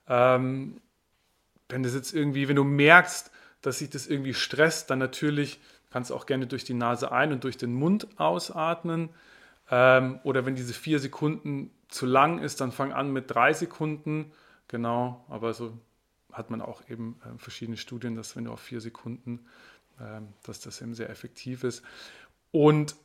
[0.07, 0.81] Ähm,
[1.68, 3.31] wenn das jetzt irgendwie, wenn du merkst,
[3.62, 5.59] dass sich das irgendwie stresst, dann natürlich
[5.90, 9.09] kannst du auch gerne durch die Nase ein- und durch den Mund ausatmen.
[9.70, 14.31] Ähm, oder wenn diese vier Sekunden zu lang ist, dann fang an mit drei Sekunden.
[14.68, 15.72] Genau, aber so
[16.37, 19.46] hat man auch eben äh, verschiedene Studien, dass wenn du auf vier Sekunden,
[19.99, 21.83] äh, dass das eben sehr effektiv ist.
[22.51, 22.96] Und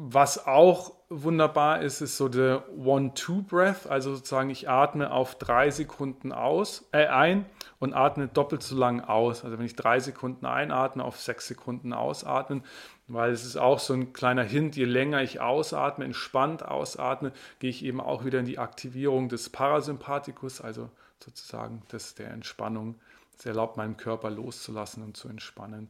[0.00, 6.30] was auch wunderbar ist, ist so der One-Two-Breath, also sozusagen ich atme auf drei Sekunden
[6.30, 7.46] aus, äh, ein
[7.80, 9.44] und atme doppelt so lang aus.
[9.44, 12.62] Also wenn ich drei Sekunden einatme, auf sechs Sekunden ausatmen,
[13.08, 17.70] weil es ist auch so ein kleiner Hint, je länger ich ausatme, entspannt ausatme, gehe
[17.70, 20.90] ich eben auch wieder in die Aktivierung des Parasympathikus, also
[21.24, 23.00] sozusagen das der Entspannung.
[23.38, 25.88] Es erlaubt meinem Körper loszulassen und zu entspannen.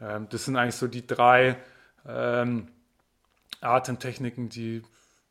[0.00, 1.56] Ähm, das sind eigentlich so die drei
[2.06, 2.68] ähm,
[3.60, 4.82] Atemtechniken, die,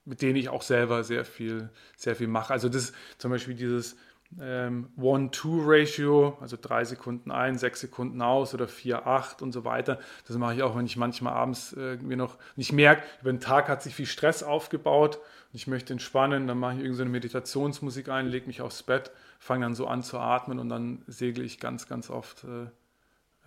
[0.05, 2.53] mit denen ich auch selber sehr viel, sehr viel mache.
[2.53, 3.95] Also das zum Beispiel dieses
[4.39, 9.99] ähm, One-Two-Ratio, also drei Sekunden ein, sechs Sekunden aus oder vier, acht und so weiter.
[10.27, 13.69] Das mache ich auch, wenn ich manchmal abends irgendwie noch nicht merke, über den Tag
[13.69, 18.27] hat sich viel Stress aufgebaut und ich möchte entspannen, dann mache ich irgendeine Meditationsmusik ein,
[18.27, 21.87] lege mich aufs Bett fange dann so an zu atmen und dann segle ich ganz,
[21.87, 22.43] ganz oft.
[22.43, 22.63] Äh,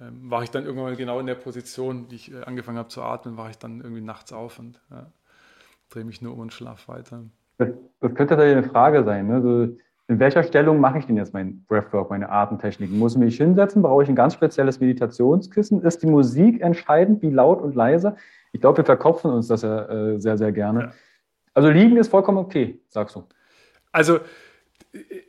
[0.03, 3.03] äh, war ich dann irgendwann genau in der Position, wie ich äh, angefangen habe zu
[3.03, 5.13] atmen, war ich dann irgendwie nachts auf und ja,
[5.91, 7.25] drehe mich nur um und schlaf weiter.
[7.59, 7.69] Das,
[8.01, 9.27] das könnte tatsächlich eine Frage sein.
[9.27, 9.43] Ne?
[9.43, 9.77] So,
[10.11, 12.99] in welcher Stellung mache ich denn jetzt mein Breathwork, meine Atemtechniken?
[12.99, 13.81] Muss ich mich hinsetzen?
[13.81, 15.83] Brauche ich ein ganz spezielles Meditationskissen?
[15.83, 18.17] Ist die Musik entscheidend, wie laut und leise?
[18.51, 20.81] Ich glaube, wir verkopfen uns das ja äh, sehr, sehr gerne.
[20.81, 20.93] Ja.
[21.55, 23.23] Also liegen ist vollkommen okay, sagst du.
[23.93, 24.19] Also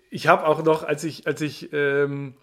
[0.09, 2.33] ich habe auch noch, als ich, als ich ähm,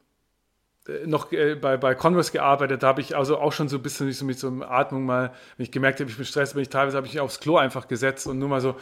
[0.86, 4.12] äh, noch äh, bei, bei Converse gearbeitet habe, ich also auch schon so ein bisschen
[4.12, 6.68] so mit so einer Atmung mal, wenn ich gemerkt habe, ich bin gestresst, bin ich
[6.68, 8.76] teilweise habe ich aufs Klo einfach gesetzt und nur mal so,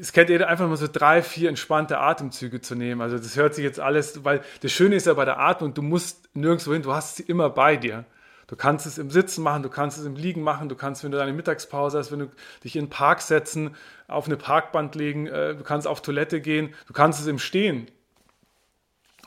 [0.00, 3.00] es kennt jeder einfach mal so drei, vier entspannte Atemzüge zu nehmen.
[3.00, 5.82] Also das hört sich jetzt alles, weil das Schöne ist ja bei der Atmung, du
[5.82, 8.04] musst nirgendwo hin, du hast sie immer bei dir.
[8.46, 11.10] Du kannst es im Sitzen machen, du kannst es im Liegen machen, du kannst, wenn
[11.10, 12.30] du deine Mittagspause hast, wenn du
[12.64, 13.76] dich in den Park setzen,
[14.08, 17.90] auf eine Parkband legen, äh, du kannst auf Toilette gehen, du kannst es im Stehen,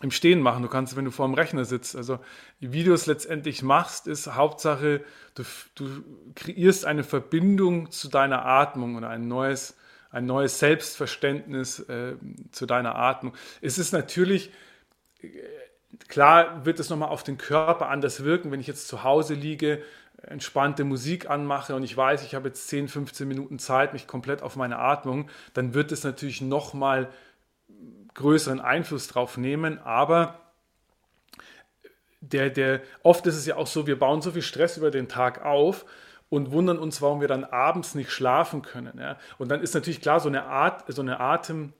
[0.01, 1.95] im Stehen machen, du kannst, es, wenn du vor dem Rechner sitzt.
[1.95, 2.19] Also
[2.59, 5.03] wie du es letztendlich machst, ist Hauptsache,
[5.35, 5.43] du,
[5.75, 9.75] du kreierst eine Verbindung zu deiner Atmung oder ein neues,
[10.11, 12.15] ein neues Selbstverständnis äh,
[12.51, 13.33] zu deiner Atmung.
[13.61, 14.51] Es ist natürlich
[16.07, 19.83] Klar wird es nochmal auf den Körper anders wirken, wenn ich jetzt zu Hause liege,
[20.23, 24.41] entspannte Musik anmache und ich weiß, ich habe jetzt 10, 15 Minuten Zeit, mich komplett
[24.41, 27.09] auf meine Atmung, dann wird es natürlich nochmal
[28.13, 30.39] größeren Einfluss drauf nehmen, aber
[32.19, 35.09] der, der, oft ist es ja auch so, wir bauen so viel Stress über den
[35.09, 35.85] Tag auf
[36.31, 38.97] und wundern uns, warum wir dann abends nicht schlafen können.
[38.97, 39.17] Ja?
[39.37, 41.73] Und dann ist natürlich klar, so eine, Art, so eine Atem-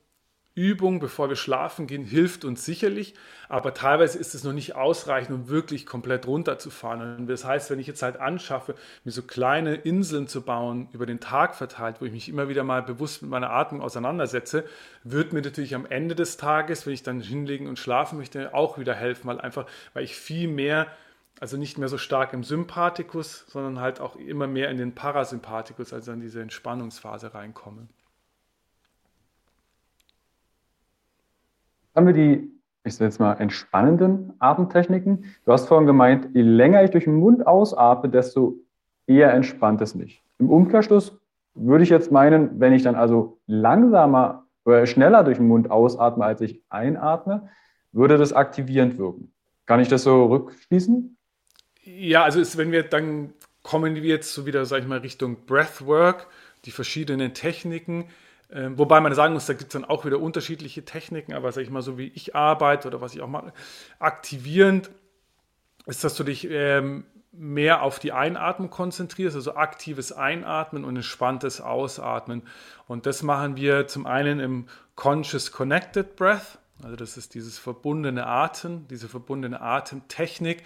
[0.53, 3.13] Übung, bevor wir schlafen gehen, hilft uns sicherlich,
[3.47, 7.19] aber teilweise ist es noch nicht ausreichend, um wirklich komplett runterzufahren.
[7.19, 11.05] Und das heißt, wenn ich jetzt halt anschaffe, mir so kleine Inseln zu bauen, über
[11.05, 14.65] den Tag verteilt, wo ich mich immer wieder mal bewusst mit meiner Atmung auseinandersetze,
[15.05, 18.77] wird mir natürlich am Ende des Tages, wenn ich dann hinlegen und schlafen möchte, auch
[18.77, 20.87] wieder helfen, weil einfach, weil ich viel mehr
[21.41, 25.91] also nicht mehr so stark im Sympathikus, sondern halt auch immer mehr in den Parasympathikus,
[25.91, 27.87] also in diese Entspannungsphase reinkomme.
[31.95, 32.51] haben wir die,
[32.83, 35.25] ich sage jetzt mal, entspannenden Atemtechniken.
[35.45, 38.55] Du hast vorhin gemeint, je länger ich durch den Mund ausatme, desto
[39.07, 40.23] eher entspannt es mich.
[40.39, 41.19] Im Umkehrschluss
[41.53, 46.23] würde ich jetzt meinen, wenn ich dann also langsamer oder schneller durch den Mund ausatme,
[46.23, 47.49] als ich einatme,
[47.91, 49.33] würde das aktivierend wirken.
[49.65, 51.17] Kann ich das so rückschließen?
[51.83, 55.45] Ja, also ist, wenn wir dann kommen wir jetzt so wieder, sage ich mal, Richtung
[55.45, 56.27] Breathwork,
[56.65, 58.09] die verschiedenen Techniken.
[58.51, 61.61] Ähm, wobei man sagen muss, da gibt es dann auch wieder unterschiedliche Techniken, aber sag
[61.61, 63.53] ich mal, so wie ich arbeite oder was ich auch mache,
[63.99, 64.89] aktivierend
[65.85, 71.61] ist, dass du dich ähm, mehr auf die Einatmung konzentrierst, also aktives Einatmen und entspanntes
[71.61, 72.43] Ausatmen.
[72.87, 78.25] Und das machen wir zum einen im Conscious Connected Breath, also das ist dieses verbundene
[78.25, 80.63] Atem, diese verbundene Atemtechnik.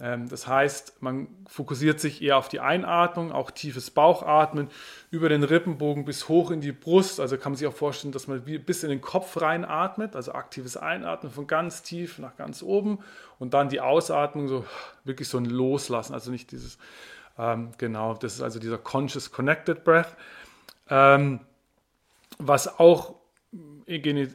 [0.00, 4.68] Ähm, das heißt, man fokussiert sich eher auf die Einatmung, auch tiefes Bauchatmen
[5.10, 7.20] über den Rippenbogen bis hoch in die Brust.
[7.20, 10.76] Also kann man sich auch vorstellen, dass man bis in den Kopf reinatmet, also aktives
[10.76, 12.98] Einatmen von ganz tief nach ganz oben
[13.38, 14.64] und dann die Ausatmung so
[15.04, 16.78] wirklich so ein Loslassen, also nicht dieses,
[17.38, 20.16] ähm, genau, das ist also dieser Conscious Connected Breath.
[20.88, 21.40] Ähm,
[22.38, 23.14] was auch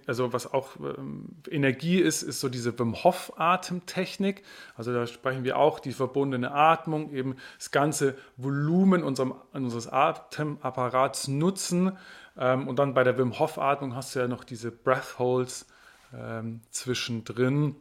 [0.06, 4.44] also was auch ähm, Energie ist, ist so diese Wim Hof Atemtechnik.
[4.76, 11.28] Also da sprechen wir auch die verbundene Atmung, eben das ganze Volumen unserem, unseres Atemapparats
[11.28, 11.98] nutzen.
[12.38, 15.66] Ähm, und dann bei der Wim Hof Atmung hast du ja noch diese Breath Holes
[16.14, 17.76] ähm, zwischendrin.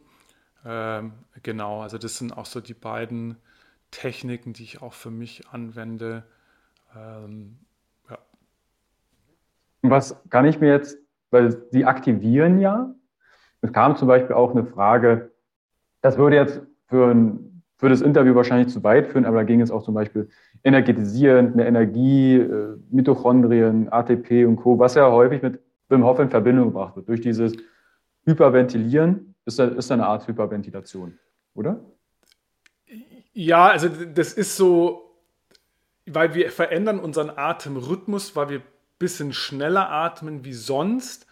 [0.65, 3.37] Ähm, genau, also das sind auch so die beiden
[3.91, 6.23] Techniken, die ich auch für mich anwende.
[6.95, 7.59] Ähm.
[9.81, 10.97] Was kann ich mir jetzt
[11.31, 12.93] weil sie aktivieren ja.
[13.61, 15.31] Es kam zum Beispiel auch eine Frage,
[16.01, 19.61] das würde jetzt für, ein, für das Interview wahrscheinlich zu weit führen, aber da ging
[19.61, 20.29] es auch zum Beispiel
[20.63, 26.29] energetisierend, eine Energie, äh, Mitochondrien, ATP und Co., was ja häufig mit Wim Hof in
[26.29, 27.09] Verbindung gebracht wird.
[27.09, 27.53] Durch dieses
[28.25, 31.17] Hyperventilieren ist da, ist da eine Art Hyperventilation,
[31.53, 31.79] oder?
[33.33, 35.15] Ja, also das ist so,
[36.05, 38.61] weil wir verändern unseren Atemrhythmus, weil wir
[38.99, 41.25] bisschen schneller atmen wie sonst.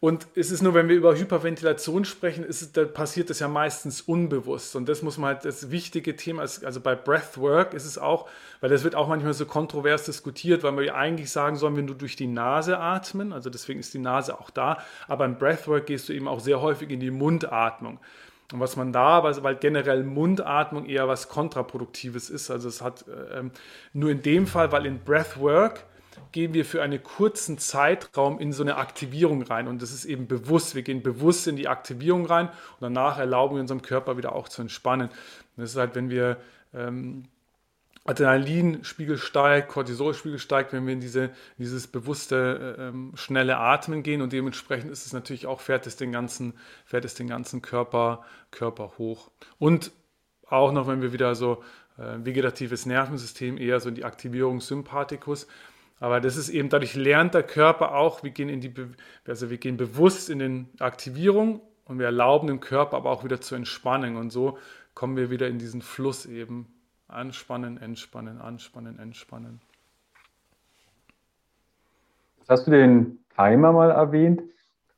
[0.00, 3.46] Und es ist nur, wenn wir über Hyperventilation sprechen, ist es, da passiert das ja
[3.46, 4.74] meistens unbewusst.
[4.74, 8.28] Und das muss man halt, das wichtige Thema ist, also bei Breathwork ist es auch,
[8.60, 11.94] weil das wird auch manchmal so kontrovers diskutiert, weil wir eigentlich sagen sollen, wenn du
[11.94, 16.08] durch die Nase atmen, also deswegen ist die Nase auch da, aber im Breathwork gehst
[16.08, 18.00] du eben auch sehr häufig in die Mundatmung.
[18.52, 23.38] Und was man da, weil generell Mundatmung eher was Kontraproduktives ist, also es hat äh,
[23.38, 23.52] ähm,
[23.92, 25.84] nur in dem Fall, weil in Breathwork
[26.32, 29.68] gehen wir für einen kurzen Zeitraum in so eine Aktivierung rein.
[29.68, 30.74] Und das ist eben bewusst.
[30.74, 34.48] Wir gehen bewusst in die Aktivierung rein und danach erlauben wir unserem Körper wieder auch
[34.48, 35.08] zu entspannen.
[35.08, 36.38] Und das ist halt, wenn wir
[36.74, 37.24] ähm,
[38.04, 44.22] Adrenalinspiegel steigt, Cortisolspiegel steigt, wenn wir in diese, dieses bewusste, äh, ähm, schnelle Atmen gehen
[44.22, 48.24] und dementsprechend ist es natürlich auch, fährt es den ganzen, fährt es den ganzen Körper,
[48.50, 49.30] Körper hoch.
[49.58, 49.92] Und
[50.48, 51.62] auch noch, wenn wir wieder so
[51.96, 55.46] äh, vegetatives Nervensystem eher so in die Aktivierung Sympathikus,
[56.02, 58.74] aber das ist eben, dadurch lernt der Körper auch, wir gehen, in die,
[59.24, 63.40] also wir gehen bewusst in den Aktivierung und wir erlauben dem Körper aber auch wieder
[63.40, 64.16] zu entspannen.
[64.16, 64.58] Und so
[64.94, 66.66] kommen wir wieder in diesen Fluss eben.
[67.06, 69.60] Anspannen, entspannen, anspannen, entspannen.
[72.48, 74.42] Hast du den Timer mal erwähnt.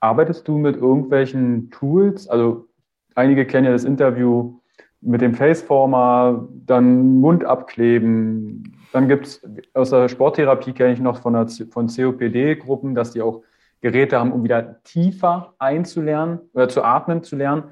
[0.00, 2.28] Arbeitest du mit irgendwelchen Tools?
[2.28, 2.66] Also
[3.14, 4.58] einige kennen ja das Interview
[5.02, 11.20] mit dem Faceformer, dann Mund abkleben, dann gibt es aus der Sporttherapie, kenne ich noch
[11.20, 13.42] von, von COPD-Gruppen, dass die auch
[13.80, 17.64] Geräte haben, um wieder tiefer einzulernen oder zu atmen zu lernen.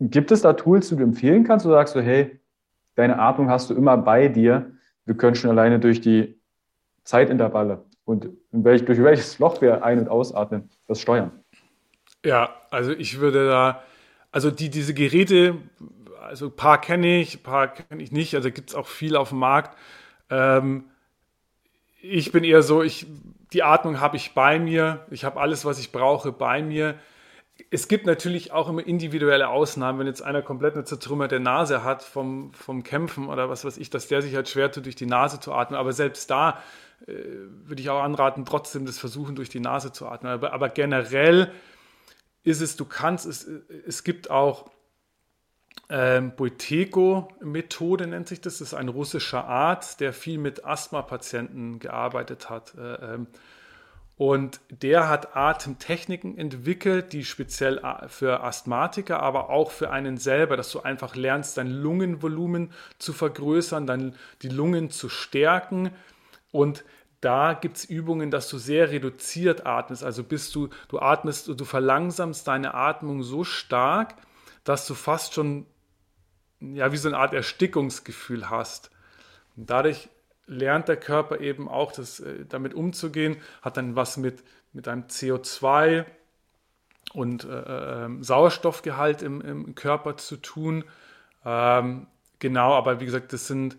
[0.00, 2.40] Gibt es da Tools, die du empfehlen kannst oder sagst du, hey,
[2.96, 4.72] deine Atmung hast du immer bei dir,
[5.04, 6.36] wir können schon alleine durch die
[7.04, 11.30] Zeitintervalle und welch, durch welches Loch wir ein- und ausatmen, das steuern?
[12.24, 13.84] Ja, also ich würde da,
[14.32, 15.58] also die, diese Geräte,
[16.22, 19.16] also ein paar kenne ich, ein paar kenne ich nicht, also gibt es auch viel
[19.16, 19.76] auf dem Markt.
[20.30, 20.84] Ähm,
[22.00, 23.06] ich bin eher so, ich,
[23.52, 26.96] die Atmung habe ich bei mir, ich habe alles, was ich brauche, bei mir.
[27.70, 32.02] Es gibt natürlich auch immer individuelle Ausnahmen, wenn jetzt einer komplett eine zertrümmerte Nase hat
[32.02, 35.06] vom, vom Kämpfen oder was weiß ich, dass der sich halt schwer tut, durch die
[35.06, 35.78] Nase zu atmen.
[35.78, 36.62] Aber selbst da
[37.06, 37.12] äh,
[37.64, 40.32] würde ich auch anraten, trotzdem das versuchen, durch die Nase zu atmen.
[40.32, 41.52] Aber, aber generell
[42.42, 43.46] ist es, du kannst, es,
[43.86, 44.70] es gibt auch
[45.88, 48.58] ähm, Boiteko-Methode nennt sich das.
[48.58, 52.74] Das ist ein russischer Arzt, der viel mit Asthma-Patienten gearbeitet hat.
[52.76, 53.26] Äh, ähm,
[54.16, 60.56] und der hat Atemtechniken entwickelt, die speziell äh, für Asthmatiker, aber auch für einen selber,
[60.56, 65.90] dass du einfach lernst, dein Lungenvolumen zu vergrößern, dann die Lungen zu stärken.
[66.52, 66.84] Und
[67.20, 70.04] da gibt es Übungen, dass du sehr reduziert atmest.
[70.04, 74.14] Also bist du, du atmest, du verlangsamst deine Atmung so stark,
[74.64, 75.66] dass du fast schon
[76.60, 78.90] ja, wie so eine Art Erstickungsgefühl hast.
[79.56, 80.08] Und dadurch
[80.46, 85.04] lernt der Körper eben auch, das, äh, damit umzugehen, hat dann was mit, mit einem
[85.04, 86.04] CO2
[87.12, 90.84] und äh, äh, Sauerstoffgehalt im, im, Körper zu tun.
[91.44, 92.06] Ähm,
[92.38, 93.76] genau, aber wie gesagt, das sind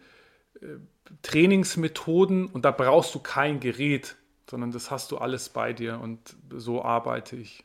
[0.61, 0.67] äh,
[1.21, 4.15] Trainingsmethoden und da brauchst du kein Gerät,
[4.49, 7.63] sondern das hast du alles bei dir und so arbeite ich.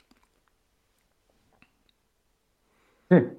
[3.10, 3.38] Hm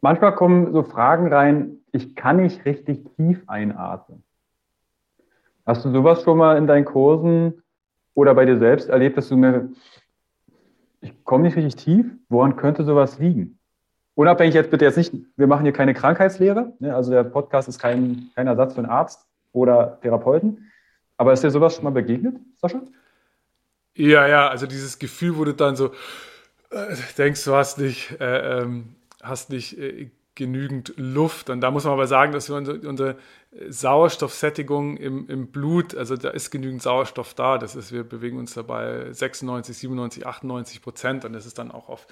[0.00, 4.22] manchmal kommen so Fragen rein, ich kann nicht richtig tief einatmen.
[5.66, 7.62] Hast du sowas schon mal in deinen Kursen
[8.14, 9.70] oder bei dir selbst erlebt, dass du mir,
[11.00, 12.06] ich komme nicht richtig tief?
[12.28, 13.58] Woran könnte sowas liegen?
[14.14, 16.94] Unabhängig jetzt bitte jetzt nicht, wir machen hier keine Krankheitslehre, ne?
[16.94, 20.70] also der Podcast ist kein, kein Ersatz für einen Arzt oder Therapeuten.
[21.16, 22.80] Aber ist dir sowas schon mal begegnet, Sascha?
[23.94, 25.90] Ja, ja, also dieses Gefühl, du dann so
[26.70, 31.50] äh, denkst, du hast nicht äh, ähm, hast nicht äh, genügend Luft.
[31.50, 33.16] Und da muss man aber sagen, dass wir unsere, unsere
[33.68, 37.58] Sauerstoffsättigung im, im Blut, also da ist genügend Sauerstoff da.
[37.58, 41.88] Das ist, wir bewegen uns dabei 96, 97, 98 Prozent und das ist dann auch
[41.88, 42.08] oft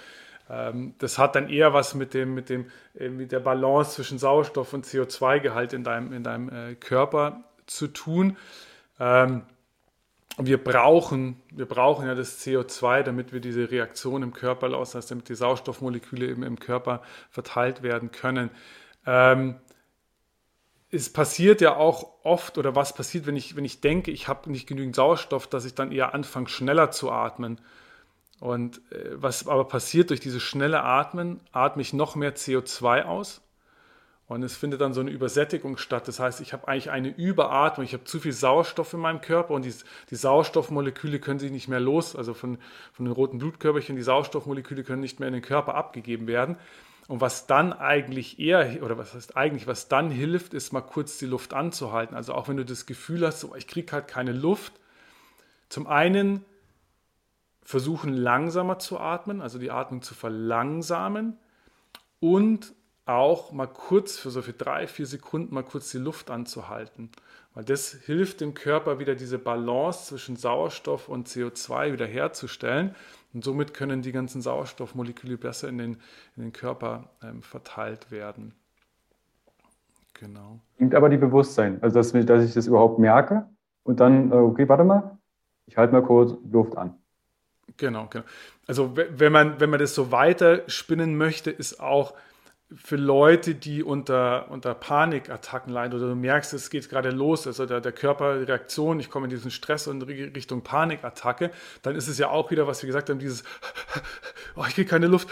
[0.48, 4.18] ähm, das hat dann eher was mit, dem, mit, dem, äh, mit der Balance zwischen
[4.18, 8.36] Sauerstoff und CO2-Gehalt in deinem, in deinem äh, Körper zu tun.
[9.00, 9.42] Ähm,
[10.39, 15.11] wir brauchen, wir brauchen ja das CO2, damit wir diese Reaktion im Körper auslassen, heißt,
[15.11, 18.51] damit die Sauerstoffmoleküle eben im Körper verteilt werden können.
[19.07, 19.57] Ähm,
[20.91, 24.51] es passiert ja auch oft, oder was passiert, wenn ich, wenn ich denke, ich habe
[24.51, 27.61] nicht genügend Sauerstoff, dass ich dann eher anfange, schneller zu atmen.
[28.39, 33.41] Und äh, was aber passiert durch dieses schnelle Atmen, atme ich noch mehr CO2 aus.
[34.29, 36.09] Und es findet dann so eine Übersättigung statt.
[36.09, 37.85] Das heißt, ich habe eigentlich eine Überatmung.
[37.85, 39.72] Ich habe zu viel Sauerstoff in meinem Körper und die,
[40.11, 42.59] die Sauerstoffmoleküle können sich nicht mehr los, also von,
[42.93, 46.57] von den roten Blutkörperchen, die Sauerstoffmoleküle können nicht mehr in den Körper abgegeben werden.
[47.07, 51.18] Und was dann eigentlich eher, oder was heißt eigentlich, was dann hilft, ist mal kurz
[51.18, 52.16] die Luft anzuhalten.
[52.16, 54.72] Also auch wenn du das Gefühl hast, so, ich kriege halt keine Luft.
[55.68, 56.45] Zum einen
[57.62, 61.37] versuchen langsamer zu atmen, also die Atmung zu verlangsamen
[62.18, 62.74] und
[63.07, 67.11] auch mal kurz für so für drei, vier Sekunden mal kurz die Luft anzuhalten.
[67.54, 72.94] Weil das hilft dem Körper wieder diese Balance zwischen Sauerstoff und CO2 wieder herzustellen.
[73.32, 75.96] Und somit können die ganzen Sauerstoffmoleküle besser in den,
[76.36, 78.54] in den Körper ähm, verteilt werden.
[80.14, 80.61] Genau.
[80.76, 83.46] Klingt aber die Bewusstsein, also dass, dass ich das überhaupt merke
[83.84, 85.18] und dann, äh, okay, warte mal,
[85.66, 86.94] ich halte mal kurz Luft an.
[87.76, 88.24] Genau, genau.
[88.66, 92.14] Also wenn man, wenn man das so weiter spinnen möchte, ist auch
[92.74, 97.64] für Leute, die unter, unter Panikattacken leiden oder du merkst, es geht gerade los, also
[97.64, 101.52] der, der Körperreaktion, ich komme in diesen Stress und Richtung Panikattacke,
[101.82, 103.44] dann ist es ja auch wieder, was wir gesagt haben, dieses,
[104.56, 105.28] oh, ich kriege keine Luft,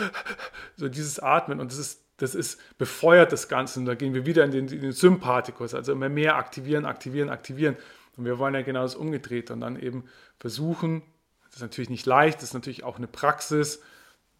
[0.77, 4.27] so dieses Atmen und das ist, das ist befeuert das Ganze und da gehen wir
[4.27, 7.77] wieder in den, in den Sympathikus, also immer mehr aktivieren, aktivieren, aktivieren
[8.17, 10.05] und wir wollen ja genau das Umgedrehte und dann eben
[10.39, 11.03] versuchen,
[11.47, 13.83] das ist natürlich nicht leicht, das ist natürlich auch eine Praxis,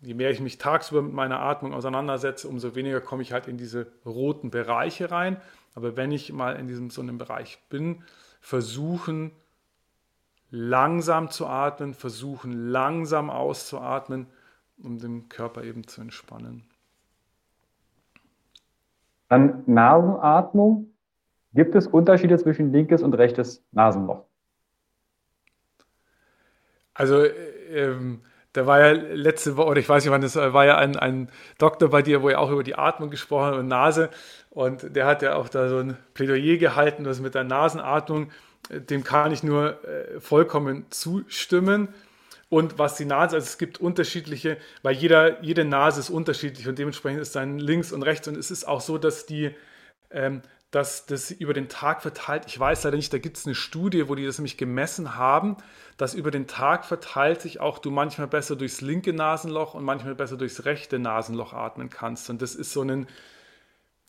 [0.01, 3.57] je mehr ich mich tagsüber mit meiner Atmung auseinandersetze, umso weniger komme ich halt in
[3.57, 5.39] diese roten Bereiche rein.
[5.75, 8.03] Aber wenn ich mal in diesem so einem Bereich bin,
[8.41, 9.33] versuchen
[10.51, 14.27] langsam zu atmen, versuchen langsam auszuatmen,
[14.83, 16.65] um den Körper eben zu entspannen.
[19.29, 20.91] Dann Nasenatmung.
[21.55, 24.25] Gibt es Unterschiede zwischen linkes und rechtes Nasenloch?
[26.95, 27.31] Also äh,
[27.73, 28.23] ähm,
[28.55, 31.29] da war ja letzte Woche, oder ich weiß nicht wann, das war ja ein, ein
[31.59, 34.11] Doktor bei dir, wo er auch über die Atmung gesprochen hat und Nase.
[34.51, 38.31] Und der hat ja auch da so ein Plädoyer gehalten, das mit der Nasenatmung,
[38.71, 41.89] dem kann ich nur äh, vollkommen zustimmen.
[42.49, 46.79] Und was die Nase, also es gibt unterschiedliche, weil jeder, jede Nase ist unterschiedlich und
[46.79, 48.29] dementsprechend ist dann links und rechts.
[48.29, 49.51] Und es ist auch so, dass die,
[50.13, 50.43] ähm,
[50.75, 54.09] dass das über den Tag verteilt, ich weiß leider nicht, da gibt es eine Studie,
[54.09, 55.57] wo die das nämlich gemessen haben,
[55.97, 60.17] dass über den Tag verteilt sich auch du manchmal besser durchs linke Nasenloch und manchmal
[60.17, 62.29] besser durchs rechte Nasenloch atmen kannst.
[62.29, 63.07] Und das ist so ein,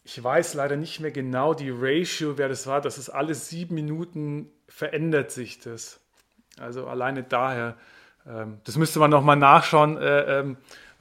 [0.04, 3.76] ich weiß leider nicht mehr genau die Ratio, wer das war, dass es alle sieben
[3.76, 6.00] Minuten verändert sich das.
[6.58, 7.78] Also alleine daher,
[8.26, 10.00] ähm, das müsste man nochmal nachschauen.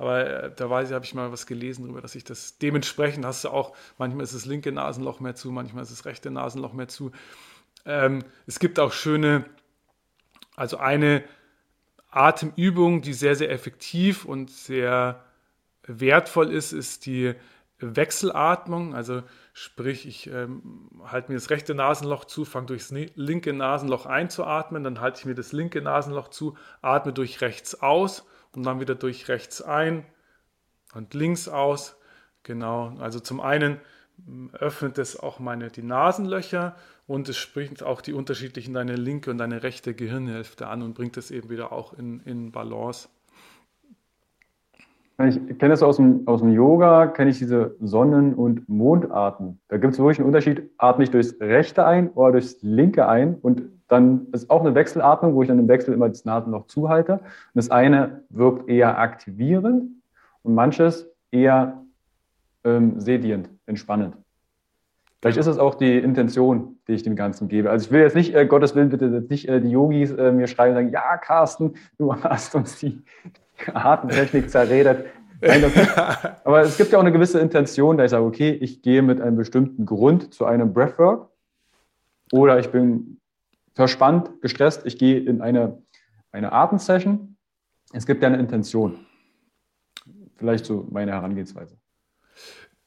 [0.05, 3.25] Aber äh, da weiß ich, habe ich mal was gelesen darüber, dass ich das dementsprechend
[3.25, 6.75] hast du auch, manchmal ist das linke Nasenloch mehr zu, manchmal ist das rechte Nasenloch
[6.75, 7.11] mehr zu.
[7.87, 9.47] Ähm, es gibt auch schöne,
[10.57, 11.25] also eine
[12.11, 15.25] Atemübung, die sehr, sehr effektiv und sehr
[15.87, 17.33] wertvoll ist, ist die
[17.79, 18.95] Wechselatmung.
[18.95, 19.23] Also
[19.55, 25.01] sprich, ich ähm, halte mir das rechte Nasenloch zu, fange durchs linke Nasenloch einzuatmen, dann
[25.01, 28.27] halte ich mir das linke Nasenloch zu, atme durch rechts aus
[28.57, 30.05] und dann wieder durch rechts ein
[30.95, 31.97] und links aus.
[32.43, 33.81] Genau, also zum einen
[34.53, 36.77] öffnet es auch meine, die Nasenlöcher
[37.07, 41.17] und es spricht auch die unterschiedlichen, deine linke und deine rechte Gehirnhälfte an und bringt
[41.17, 43.09] es eben wieder auch in, in Balance.
[45.23, 49.61] Ich kenne das aus dem, aus dem Yoga, kenne ich diese Sonnen- und Mondatmen.
[49.69, 53.37] Da gibt es wirklich einen Unterschied, atme ich durchs rechte ein oder durchs linke ein
[53.37, 57.12] und dann ist auch eine Wechselatmung, wo ich dann im Wechsel immer das Nasenloch zuhalte.
[57.12, 57.23] Und
[57.55, 59.85] das eine wirkt eher aktivierend
[60.43, 61.81] und manches eher
[62.65, 64.17] ähm, sedierend, entspannend.
[65.25, 67.70] Vielleicht ist es auch die Intention, die ich dem Ganzen gebe.
[67.70, 70.47] Also ich will jetzt nicht, äh, Gottes Willen, bitte nicht äh, die Yogis äh, mir
[70.47, 73.03] schreiben und sagen, ja, Carsten, du hast uns die
[73.72, 75.07] Atemtechnik zerredet.
[75.41, 75.64] Nein,
[76.45, 79.18] aber es gibt ja auch eine gewisse Intention, da ich sage, okay, ich gehe mit
[79.18, 81.31] einem bestimmten Grund zu einem Breathwork
[82.31, 83.18] oder ich bin
[83.75, 85.83] verspannt, gestresst, ich gehe in eine,
[86.33, 87.39] eine Atemsession.
[87.95, 88.99] Es gibt ja eine Intention.
[90.37, 91.79] Vielleicht so meine Herangehensweise.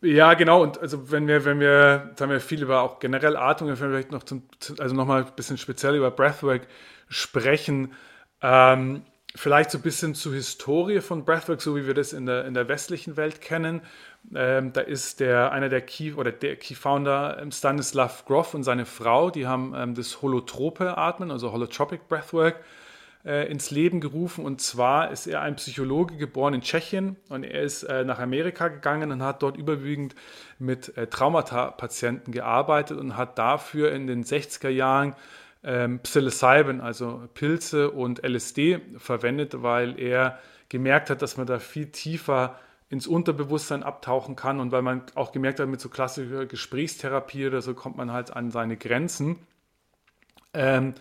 [0.02, 0.62] Ja, genau.
[0.62, 3.80] Und also wenn wir, wenn wir, jetzt haben wir viel über auch generell Atmung, wenn
[3.80, 4.44] wir vielleicht noch zum,
[4.78, 6.68] also nochmal ein bisschen speziell über Breathwork
[7.10, 7.94] sprechen.
[8.42, 9.04] Ähm,
[9.36, 12.54] vielleicht so ein bisschen zur Historie von Breathwork, so wie wir das in der, in
[12.54, 13.82] der westlichen Welt kennen.
[14.36, 18.64] Ähm, da ist der, einer der Key oder der Key Founder ähm, Stanislav Grof und
[18.64, 22.64] seine Frau, die haben ähm, das holotrope Atmen, also Holotropic Breathwork,
[23.26, 24.46] äh, ins Leben gerufen.
[24.46, 28.68] Und zwar ist er ein Psychologe geboren in Tschechien und er ist äh, nach Amerika
[28.68, 30.16] gegangen und hat dort überwiegend
[30.60, 35.16] mit äh, Traumata-Patienten gearbeitet und hat dafür in den 60er Jahren
[35.64, 40.40] ähm, Psilocybin, also Pilze und LSD verwendet, weil er
[40.70, 42.60] gemerkt hat, dass man da viel tiefer
[42.90, 47.62] ins Unterbewusstsein abtauchen kann und weil man auch gemerkt hat, mit so klassischer Gesprächstherapie oder
[47.62, 49.40] so kommt man halt an seine Grenzen.
[50.54, 50.94] Ähm,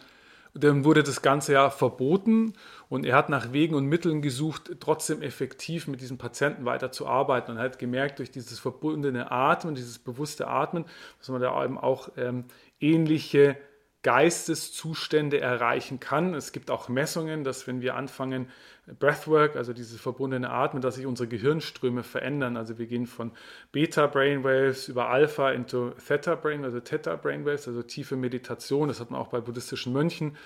[0.59, 2.55] dann wurde das Ganze ja verboten
[2.89, 7.61] und er hat nach Wegen und Mitteln gesucht, trotzdem effektiv mit diesen Patienten weiterzuarbeiten und
[7.61, 10.85] hat gemerkt, durch dieses verbundene Atmen, dieses bewusste Atmen,
[11.19, 12.45] dass man da eben auch ähm,
[12.81, 13.57] ähnliche
[14.03, 16.35] Geisteszustände erreichen kann.
[16.35, 18.49] Es gibt auch Messungen, dass wenn wir anfangen,
[18.87, 22.57] Breathwork, also dieses verbundene Atmen, dass sich unsere Gehirnströme verändern.
[22.57, 23.33] Also wir gehen von
[23.73, 28.89] Beta-Brainwaves über Alpha into Theta-Brain, also Theta-Brainwaves, also tiefe Meditation.
[28.89, 30.37] Das hat man auch bei buddhistischen Mönchen.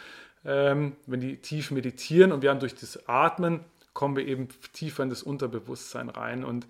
[0.45, 3.61] Ähm, wenn die tief meditieren und wir haben durch das Atmen,
[3.93, 6.67] kommen wir eben tiefer in das Unterbewusstsein rein und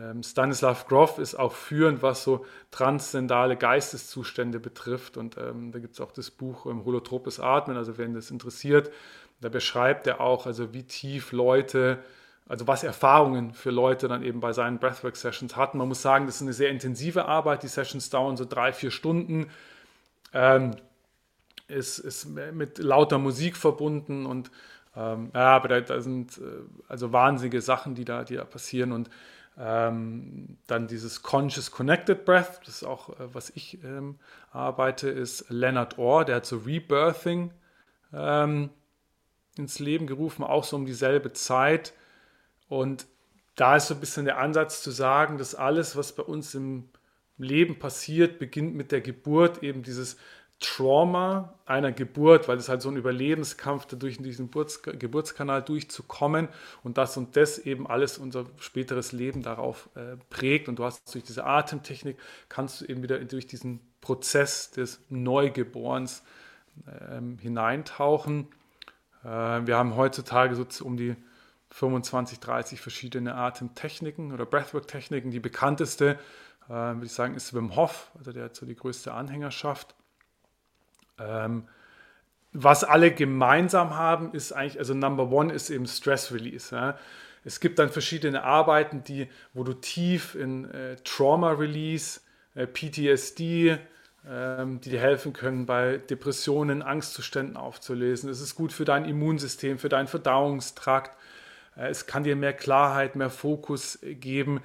[0.00, 5.16] ähm, Stanislav Grof ist auch führend, was so transzendale Geisteszustände betrifft.
[5.16, 7.76] Und ähm, da gibt es auch das Buch ähm, Holotropes Atmen.
[7.76, 8.90] Also, wenn das interessiert,
[9.42, 11.98] da beschreibt er auch, also wie tief Leute,
[12.48, 15.78] also was Erfahrungen für Leute dann eben bei seinen Breathwork-Sessions hatten.
[15.78, 17.62] Man muss sagen, das ist eine sehr intensive Arbeit.
[17.62, 19.50] Die Sessions dauern so drei, vier Stunden.
[20.32, 20.76] Ähm,
[21.68, 24.50] ist, ist mit lauter Musik verbunden und
[24.94, 26.42] ähm, ja, aber da, da sind äh,
[26.86, 29.08] also wahnsinnige Sachen, die da, die da passieren und
[29.58, 34.18] ähm, dann dieses Conscious Connected Breath, das ist auch, äh, was ich ähm,
[34.50, 37.52] arbeite, ist Leonard Orr, der hat so Rebirthing
[38.12, 38.70] ähm,
[39.56, 41.92] ins Leben gerufen, auch so um dieselbe Zeit.
[42.68, 43.06] Und
[43.54, 46.88] da ist so ein bisschen der Ansatz zu sagen, dass alles, was bei uns im
[47.36, 50.16] Leben passiert, beginnt mit der Geburt, eben dieses
[50.62, 56.48] Trauma einer Geburt, weil es halt so ein Überlebenskampf durch diesen Geburts Geburtskanal durchzukommen
[56.84, 61.12] und das und das eben alles unser späteres Leben darauf äh, prägt und du hast
[61.12, 62.16] durch diese Atemtechnik
[62.48, 66.22] kannst du eben wieder durch diesen Prozess des Neugeborens
[67.10, 68.46] ähm, hineintauchen.
[69.24, 69.28] Äh,
[69.66, 71.16] wir haben heutzutage so um die
[71.70, 75.30] 25, 30 verschiedene Atemtechniken oder Breathwork-Techniken.
[75.30, 76.18] Die bekannteste,
[76.66, 79.94] äh, würde ich sagen, ist Wim Hof, also der hat so die größte Anhängerschaft.
[81.18, 81.68] Ähm,
[82.52, 86.94] was alle gemeinsam haben, ist eigentlich, also Number One ist eben Stress Release.
[87.44, 92.20] Es gibt dann verschiedene Arbeiten, die, wo du tief in äh, Trauma Release,
[92.54, 93.78] PTSD,
[94.24, 98.30] die dir helfen können, bei Depressionen, Angstzuständen aufzulösen.
[98.30, 101.16] Es ist gut für dein Immunsystem, für deinen Verdauungstrakt.
[101.76, 104.60] Äh, es kann dir mehr Klarheit, mehr Fokus geben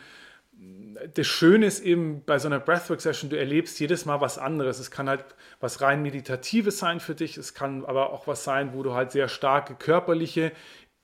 [1.14, 4.80] das Schöne ist eben bei so einer Breathwork-Session, du erlebst jedes Mal was anderes.
[4.80, 5.24] Es kann halt
[5.60, 9.12] was rein Meditatives sein für dich, es kann aber auch was sein, wo du halt
[9.12, 10.52] sehr starke körperliche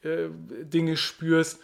[0.02, 1.62] äh, Dinge spürst,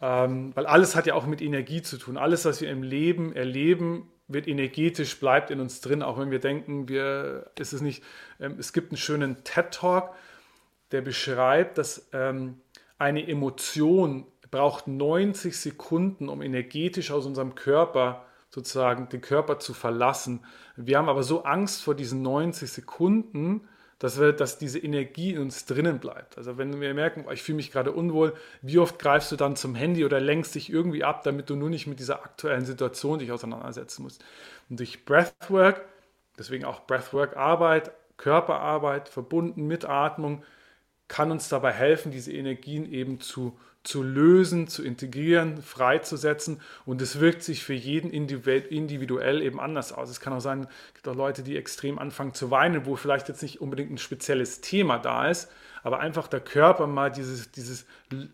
[0.00, 2.16] ähm, weil alles hat ja auch mit Energie zu tun.
[2.16, 6.38] Alles, was wir im Leben erleben, wird energetisch, bleibt in uns drin, auch wenn wir
[6.38, 8.02] denken, wir, ist es nicht,
[8.38, 10.14] ähm, es gibt einen schönen TED-Talk,
[10.92, 12.60] der beschreibt, dass ähm,
[12.98, 20.44] eine Emotion braucht 90 Sekunden, um energetisch aus unserem Körper sozusagen den Körper zu verlassen.
[20.76, 23.68] Wir haben aber so Angst vor diesen 90 Sekunden,
[24.00, 26.38] dass, wir, dass diese Energie in uns drinnen bleibt.
[26.38, 29.74] Also wenn wir merken, ich fühle mich gerade unwohl, wie oft greifst du dann zum
[29.74, 33.30] Handy oder lenkst dich irgendwie ab, damit du nur nicht mit dieser aktuellen Situation dich
[33.30, 34.24] auseinandersetzen musst.
[34.70, 35.84] Und durch Breathwork,
[36.38, 40.44] deswegen auch Breathwork-Arbeit, Körperarbeit verbunden mit Atmung,
[41.10, 47.18] kann uns dabei helfen, diese Energien eben zu zu lösen, zu integrieren, freizusetzen und es
[47.18, 50.10] wirkt sich für jeden individuell eben anders aus.
[50.10, 53.28] Es kann auch sein, es gibt auch Leute, die extrem anfangen zu weinen, wo vielleicht
[53.28, 55.50] jetzt nicht unbedingt ein spezielles Thema da ist,
[55.82, 57.86] aber einfach der Körper mal dieses, dieses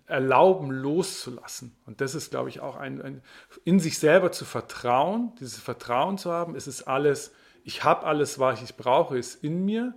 [0.08, 1.76] Erlauben loszulassen.
[1.86, 3.22] Und das ist, glaube ich, auch ein, ein
[3.64, 8.40] in sich selber zu vertrauen, dieses Vertrauen zu haben, es ist alles, ich habe alles,
[8.40, 9.94] was ich brauche, ist in mir.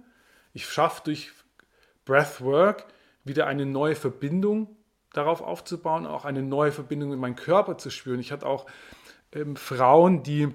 [0.54, 1.32] Ich schaffe durch
[2.10, 2.86] Breathwork
[3.24, 4.76] wieder eine neue Verbindung
[5.14, 8.20] darauf aufzubauen, auch eine neue Verbindung mit meinem Körper zu spüren.
[8.20, 8.66] Ich hatte auch
[9.32, 10.50] ähm, Frauen, die,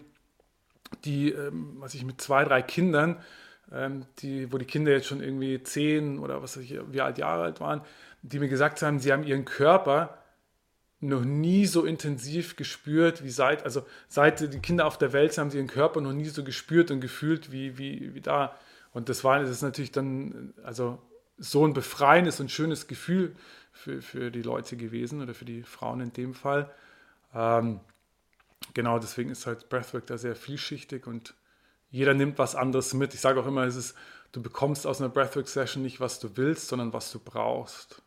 [1.05, 3.23] die ähm, was ich mit zwei, drei Kindern,
[3.73, 7.19] ähm, die, wo die Kinder jetzt schon irgendwie zehn oder was weiß ich, wie alt
[7.19, 7.83] Jahre alt waren,
[8.23, 10.19] die mir gesagt haben, sie haben ihren Körper
[10.99, 15.43] noch nie so intensiv gespürt, wie seit, also seit die Kinder auf der Welt sind,
[15.43, 18.57] haben sie ihren Körper noch nie so gespürt und gefühlt wie, wie, wie da.
[18.93, 20.99] Und das war das ist natürlich dann, also
[21.37, 23.35] so ein befreiendes und schönes Gefühl
[23.73, 26.71] für, für die Leute gewesen oder für die Frauen in dem Fall.
[27.35, 27.81] Ähm,
[28.73, 31.35] genau, deswegen ist halt Breathwork da sehr vielschichtig und
[31.91, 33.15] jeder nimmt was anderes mit.
[33.15, 33.97] Ich sage auch immer, es ist,
[34.33, 38.03] du bekommst aus einer Breathwork-Session nicht, was du willst, sondern was du brauchst.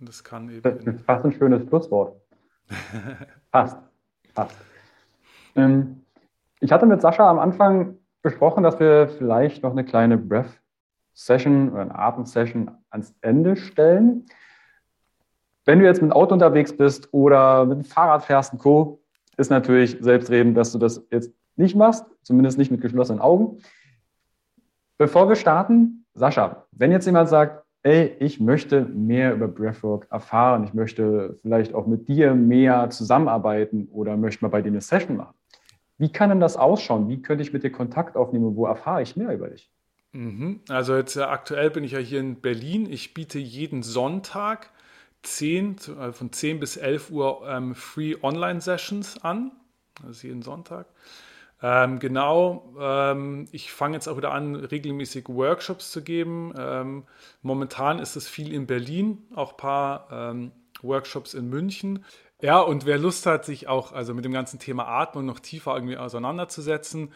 [0.00, 0.62] Und das kann eben.
[0.62, 2.20] Das ist fast ein schönes Schlusswort.
[3.50, 3.78] Passt.
[4.34, 4.56] Passt.
[5.54, 6.02] Ähm,
[6.60, 10.18] ich hatte mit Sascha am Anfang besprochen, dass wir vielleicht noch eine kleine
[11.16, 14.26] Breath-Session oder eine Atem-Session ans Ende stellen.
[15.64, 19.00] Wenn du jetzt mit dem Auto unterwegs bist oder mit dem Fahrrad fährst und Co.,
[19.36, 23.58] ist natürlich selbstredend, dass du das jetzt nicht machst, zumindest nicht mit geschlossenen Augen.
[24.98, 30.64] Bevor wir starten, Sascha, wenn jetzt jemand sagt, ey, ich möchte mehr über Breathwork erfahren,
[30.64, 35.16] ich möchte vielleicht auch mit dir mehr zusammenarbeiten oder möchte mal bei dir eine Session
[35.16, 35.34] machen.
[35.98, 37.08] Wie kann denn das ausschauen?
[37.08, 38.56] Wie könnte ich mit dir Kontakt aufnehmen?
[38.56, 39.70] Wo erfahre ich mehr über dich?
[40.16, 40.60] Mhm.
[40.68, 42.90] Also jetzt äh, aktuell bin ich ja hier in Berlin.
[42.90, 44.70] Ich biete jeden Sonntag
[45.22, 49.52] 10, äh, von 10 bis 11 Uhr ähm, Free Online Sessions an.
[50.04, 50.86] Also jeden Sonntag.
[51.62, 56.54] Ähm, genau, ähm, ich fange jetzt auch wieder an, regelmäßig Workshops zu geben.
[56.58, 57.04] Ähm,
[57.42, 60.52] momentan ist es viel in Berlin, auch ein paar ähm,
[60.82, 62.04] Workshops in München.
[62.42, 65.74] Ja, und wer Lust hat, sich auch also mit dem ganzen Thema Atmung noch tiefer
[65.74, 67.12] irgendwie auseinanderzusetzen,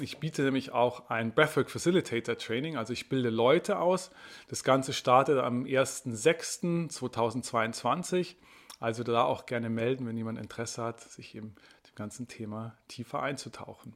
[0.00, 4.12] ich biete nämlich auch ein Breathwork Facilitator Training, also ich bilde Leute aus.
[4.48, 8.36] Das Ganze startet am 1.6.2022.
[8.78, 11.54] Also da auch gerne melden, wenn jemand Interesse hat, sich eben
[11.88, 13.94] dem ganzen Thema tiefer einzutauchen.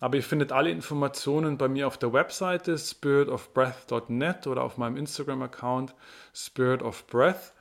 [0.00, 5.94] Aber ihr findet alle Informationen bei mir auf der Webseite spiritofbreath.net oder auf meinem Instagram-Account
[6.34, 7.53] spiritofbreath.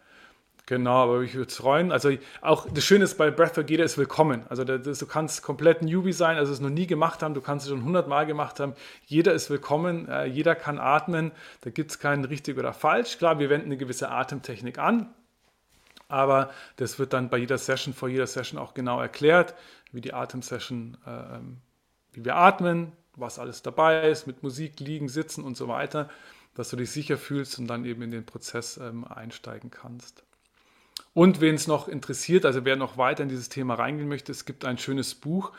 [0.66, 1.92] Genau, aber ich würde es freuen.
[1.92, 2.12] Also
[2.42, 4.46] auch das Schöne ist bei Breathwork, jeder ist willkommen.
[4.48, 7.66] Also das, du kannst komplett Newbie sein, also es noch nie gemacht haben, du kannst
[7.66, 8.74] es schon hundertmal gemacht haben.
[9.06, 11.34] Jeder ist willkommen, äh, jeder kann atmen.
[11.62, 13.18] Da gibt es keinen richtig oder falsch.
[13.18, 15.14] Klar, wir wenden eine gewisse Atemtechnik an,
[16.08, 19.56] aber das wird dann bei jeder Session, vor jeder Session auch genau erklärt,
[19.92, 21.40] wie die Atemsession, äh,
[22.14, 26.10] wie wir atmen, was alles dabei ist, mit Musik, liegen, sitzen und so weiter,
[26.56, 30.24] dass du dich sicher fühlst und dann eben in den Prozess ähm, einsteigen kannst.
[31.14, 34.46] Und wen es noch interessiert, also wer noch weiter in dieses Thema reingehen möchte, es
[34.46, 35.52] gibt ein schönes Buch,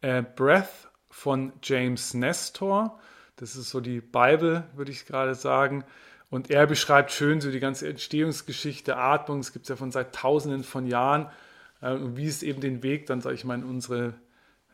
[0.00, 2.98] äh, Breath von James Nestor.
[3.36, 5.84] Das ist so die Bible, würde ich gerade sagen.
[6.30, 10.14] Und er beschreibt schön so die ganze Entstehungsgeschichte, Atmung, es gibt es ja von seit
[10.14, 11.28] Tausenden von Jahren,
[11.82, 14.14] äh, und wie es eben den Weg dann, sage ich mal, in unsere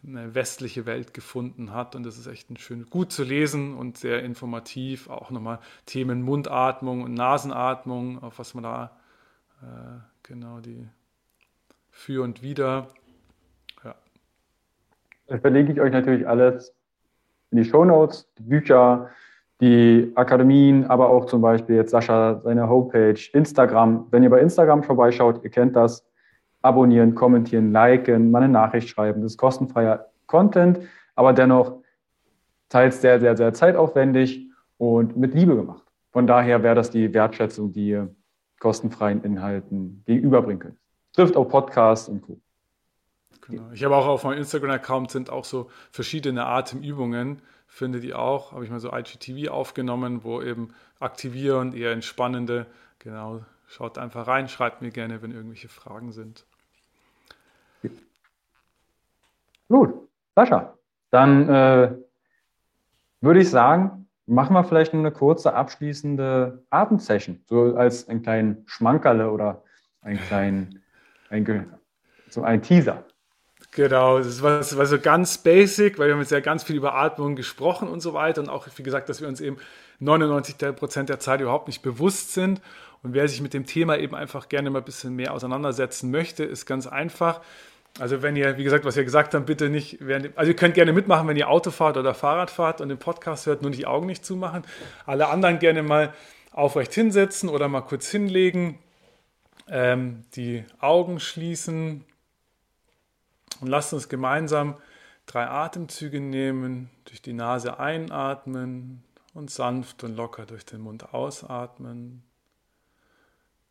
[0.03, 1.97] westliche Welt gefunden hat.
[1.97, 5.11] Und das ist echt ein schön, gut zu lesen und sehr informativ.
[5.11, 8.97] Auch nochmal Themen Mundatmung und Nasenatmung, auf was man da
[10.23, 10.87] genau die
[11.91, 12.89] für und wieder.
[13.85, 13.95] Ja.
[15.27, 16.75] Das verlinke ich euch natürlich alles
[17.51, 19.11] in die Show Notes, die Bücher,
[19.61, 24.07] die Akademien, aber auch zum Beispiel jetzt Sascha seine Homepage, Instagram.
[24.11, 26.07] Wenn ihr bei Instagram vorbeischaut, ihr kennt das,
[26.63, 29.23] abonnieren, kommentieren, liken, mal eine Nachricht schreiben.
[29.23, 30.81] Das ist kostenfreier Content,
[31.15, 31.83] aber dennoch
[32.69, 35.85] teils sehr, sehr, sehr zeitaufwendig und mit Liebe gemacht.
[36.13, 38.15] Von daher wäre das die Wertschätzung, die ihr
[38.59, 40.79] kostenfreien Inhalten gegenüberbringen könnt.
[41.13, 42.41] Trifft auch Podcasts und Co.
[43.49, 43.71] Genau.
[43.73, 48.65] Ich habe auch auf meinem Instagram-Account sind auch so verschiedene Atemübungen, findet ihr auch, habe
[48.65, 52.67] ich mal so IGTV aufgenommen, wo eben aktivierend, eher entspannende,
[52.99, 56.45] genau, schaut einfach rein, schreibt mir gerne, wenn irgendwelche Fragen sind.
[59.69, 59.95] Gut,
[60.35, 60.75] Sascha,
[61.11, 61.95] dann äh,
[63.21, 68.63] würde ich sagen, machen wir vielleicht noch eine kurze abschließende Atemsession, so als einen kleinen
[68.67, 69.65] Schmankerle oder
[70.03, 70.83] einen kleinen,
[71.31, 71.73] ein,
[72.29, 73.05] so ein Teaser.
[73.73, 76.77] Genau, das war, das war, so ganz basic, weil wir haben jetzt ja ganz viel
[76.77, 79.59] über Atmung gesprochen und so weiter und auch, wie gesagt, dass wir uns eben
[80.01, 82.61] 99 Prozent der Zeit überhaupt nicht bewusst sind.
[83.03, 86.45] Und wer sich mit dem Thema eben einfach gerne mal ein bisschen mehr auseinandersetzen möchte,
[86.45, 87.41] ist ganz einfach.
[87.99, 89.99] Also wenn ihr, wie gesagt, was ihr gesagt habt, bitte nicht,
[90.37, 93.47] also ihr könnt gerne mitmachen, wenn ihr Auto fahrt oder Fahrrad fahrt und den Podcast
[93.47, 94.63] hört, nur die Augen nicht zumachen.
[95.05, 96.15] Alle anderen gerne mal
[96.53, 98.79] aufrecht hinsetzen oder mal kurz hinlegen,
[99.69, 102.05] ähm, die Augen schließen,
[103.61, 104.77] und lasst uns gemeinsam
[105.27, 109.03] drei Atemzüge nehmen, durch die Nase einatmen
[109.35, 112.23] und sanft und locker durch den Mund ausatmen.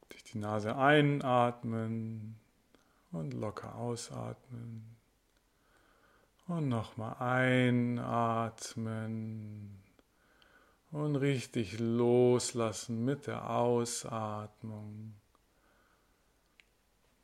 [0.09, 2.35] Durch die Nase einatmen
[3.11, 4.95] und locker ausatmen.
[6.47, 7.15] Und nochmal
[7.67, 8.67] einatmen
[10.91, 15.15] und richtig loslassen mit der Ausatmung.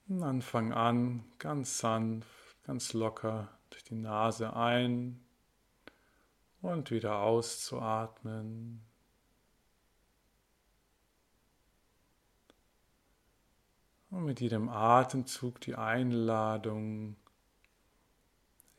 [0.09, 2.27] Und dann fang an, ganz sanft,
[2.63, 5.23] ganz locker durch die Nase ein
[6.61, 8.81] und wieder auszuatmen.
[14.13, 17.15] Und mit jedem Atemzug die Einladung,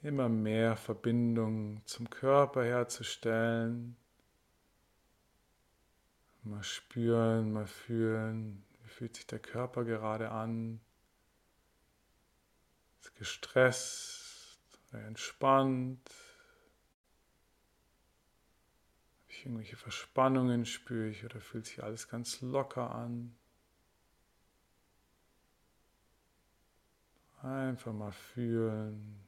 [0.01, 3.97] immer mehr Verbindung zum Körper herzustellen.
[6.45, 10.81] Mal spüren, mal fühlen, wie fühlt sich der Körper gerade an.
[13.01, 14.61] Ist gestresst,
[14.93, 16.11] entspannt.
[19.23, 23.35] Habe ich irgendwelche Verspannungen spüre ich oder fühlt sich alles ganz locker an.
[27.45, 29.21] Einfach mal fühlen.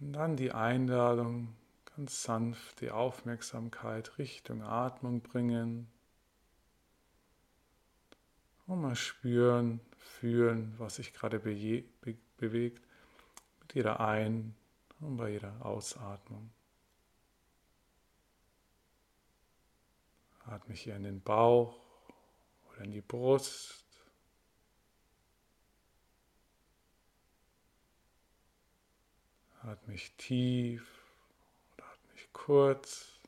[0.00, 1.54] Und dann die Einladung,
[1.94, 5.86] ganz sanft die Aufmerksamkeit Richtung Atmung bringen.
[8.66, 12.84] Und mal spüren, fühlen, was sich gerade be be bewegt
[13.60, 14.56] mit jeder Ein-
[14.98, 16.50] und bei jeder Ausatmung.
[20.50, 21.78] Atme hier in den Bauch
[22.68, 23.84] oder in die Brust.
[29.62, 31.04] Atme ich tief
[31.74, 33.20] oder atme kurz.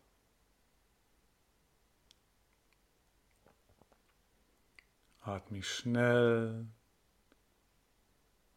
[5.21, 6.67] Atme ich schnell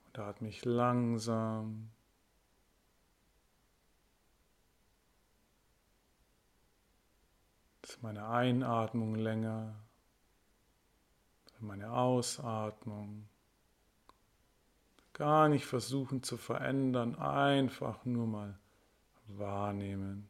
[0.09, 1.91] oder atme langsam.
[7.90, 9.76] Ist meine Einatmung länger,
[11.60, 13.28] meine Ausatmung.
[15.14, 18.60] Gar nicht versuchen zu verändern, einfach nur mal
[19.28, 20.28] wahrnehmen.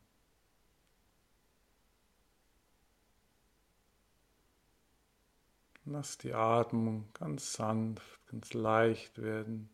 [5.85, 9.69] Lass die Atmung ganz sanft, ganz leicht werden.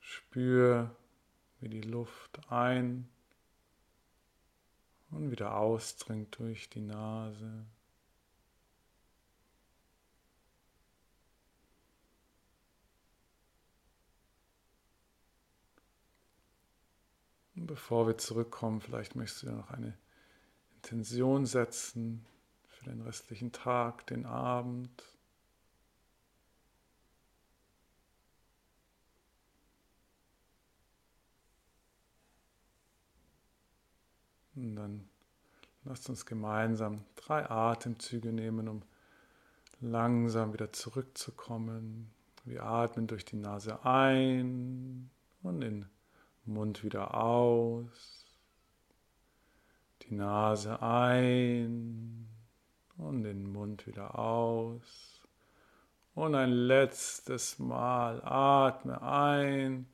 [0.00, 0.96] Spür,
[1.60, 3.10] wie die Luft ein
[5.10, 7.66] und wieder ausdringt durch die Nase.
[17.56, 19.96] Und bevor wir zurückkommen, vielleicht möchtest du noch eine
[20.76, 22.26] Intention setzen
[22.68, 25.15] für den restlichen Tag, den Abend.
[34.56, 35.08] Und dann
[35.84, 38.82] lasst uns gemeinsam drei Atemzüge nehmen, um
[39.80, 42.10] langsam wieder zurückzukommen.
[42.44, 45.10] Wir atmen durch die Nase ein
[45.42, 45.86] und den
[46.44, 48.24] Mund wieder aus.
[50.02, 52.28] Die Nase ein
[52.96, 55.20] und den Mund wieder aus.
[56.14, 59.86] Und ein letztes Mal atme ein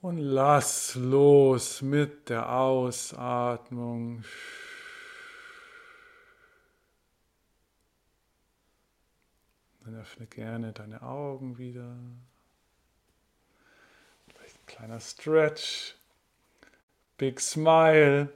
[0.00, 4.24] und lass los mit der Ausatmung.
[9.84, 11.96] Dann öffne gerne deine Augen wieder.
[14.28, 15.96] Vielleicht ein kleiner Stretch.
[17.18, 18.32] Big Smile.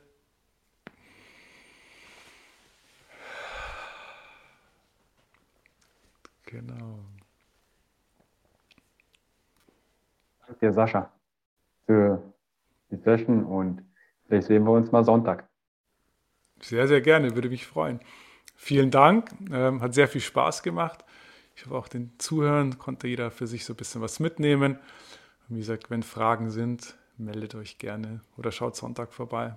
[6.44, 6.98] Genau.
[10.46, 11.13] Danke Sascha
[11.86, 12.22] für
[12.90, 13.82] die Session und
[14.26, 15.48] vielleicht sehen wir uns mal Sonntag.
[16.60, 18.00] Sehr, sehr gerne, würde mich freuen.
[18.56, 21.04] Vielen Dank, ähm, hat sehr viel Spaß gemacht.
[21.56, 24.78] Ich hoffe auch den Zuhörern konnte jeder für sich so ein bisschen was mitnehmen.
[25.48, 29.54] Und wie gesagt, wenn Fragen sind, meldet euch gerne oder schaut Sonntag vorbei.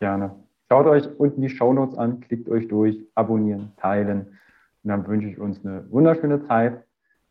[0.00, 0.34] Gerne.
[0.70, 4.38] Schaut euch unten die Shownotes an, klickt euch durch, abonnieren, teilen.
[4.84, 6.84] Und dann wünsche ich uns eine wunderschöne Zeit.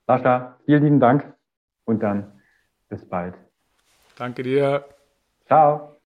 [0.06, 1.34] Sascha, vielen lieben Dank
[1.86, 2.32] und dann
[2.90, 3.36] bis bald.
[4.18, 4.86] Danke dir.
[5.46, 5.98] Ciao.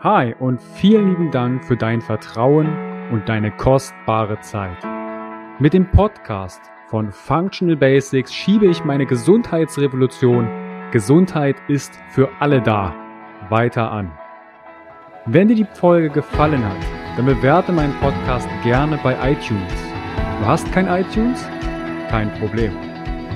[0.00, 2.68] Hi und vielen lieben Dank für dein Vertrauen
[3.10, 4.76] und deine kostbare Zeit.
[5.58, 10.48] Mit dem Podcast von Functional Basics schiebe ich meine Gesundheitsrevolution
[10.94, 12.94] Gesundheit ist für alle da
[13.48, 14.12] weiter an.
[15.26, 16.76] Wenn dir die Folge gefallen hat,
[17.16, 19.72] dann bewerte meinen Podcast gerne bei iTunes.
[20.38, 21.48] Du hast kein iTunes?
[22.10, 22.93] Kein Problem.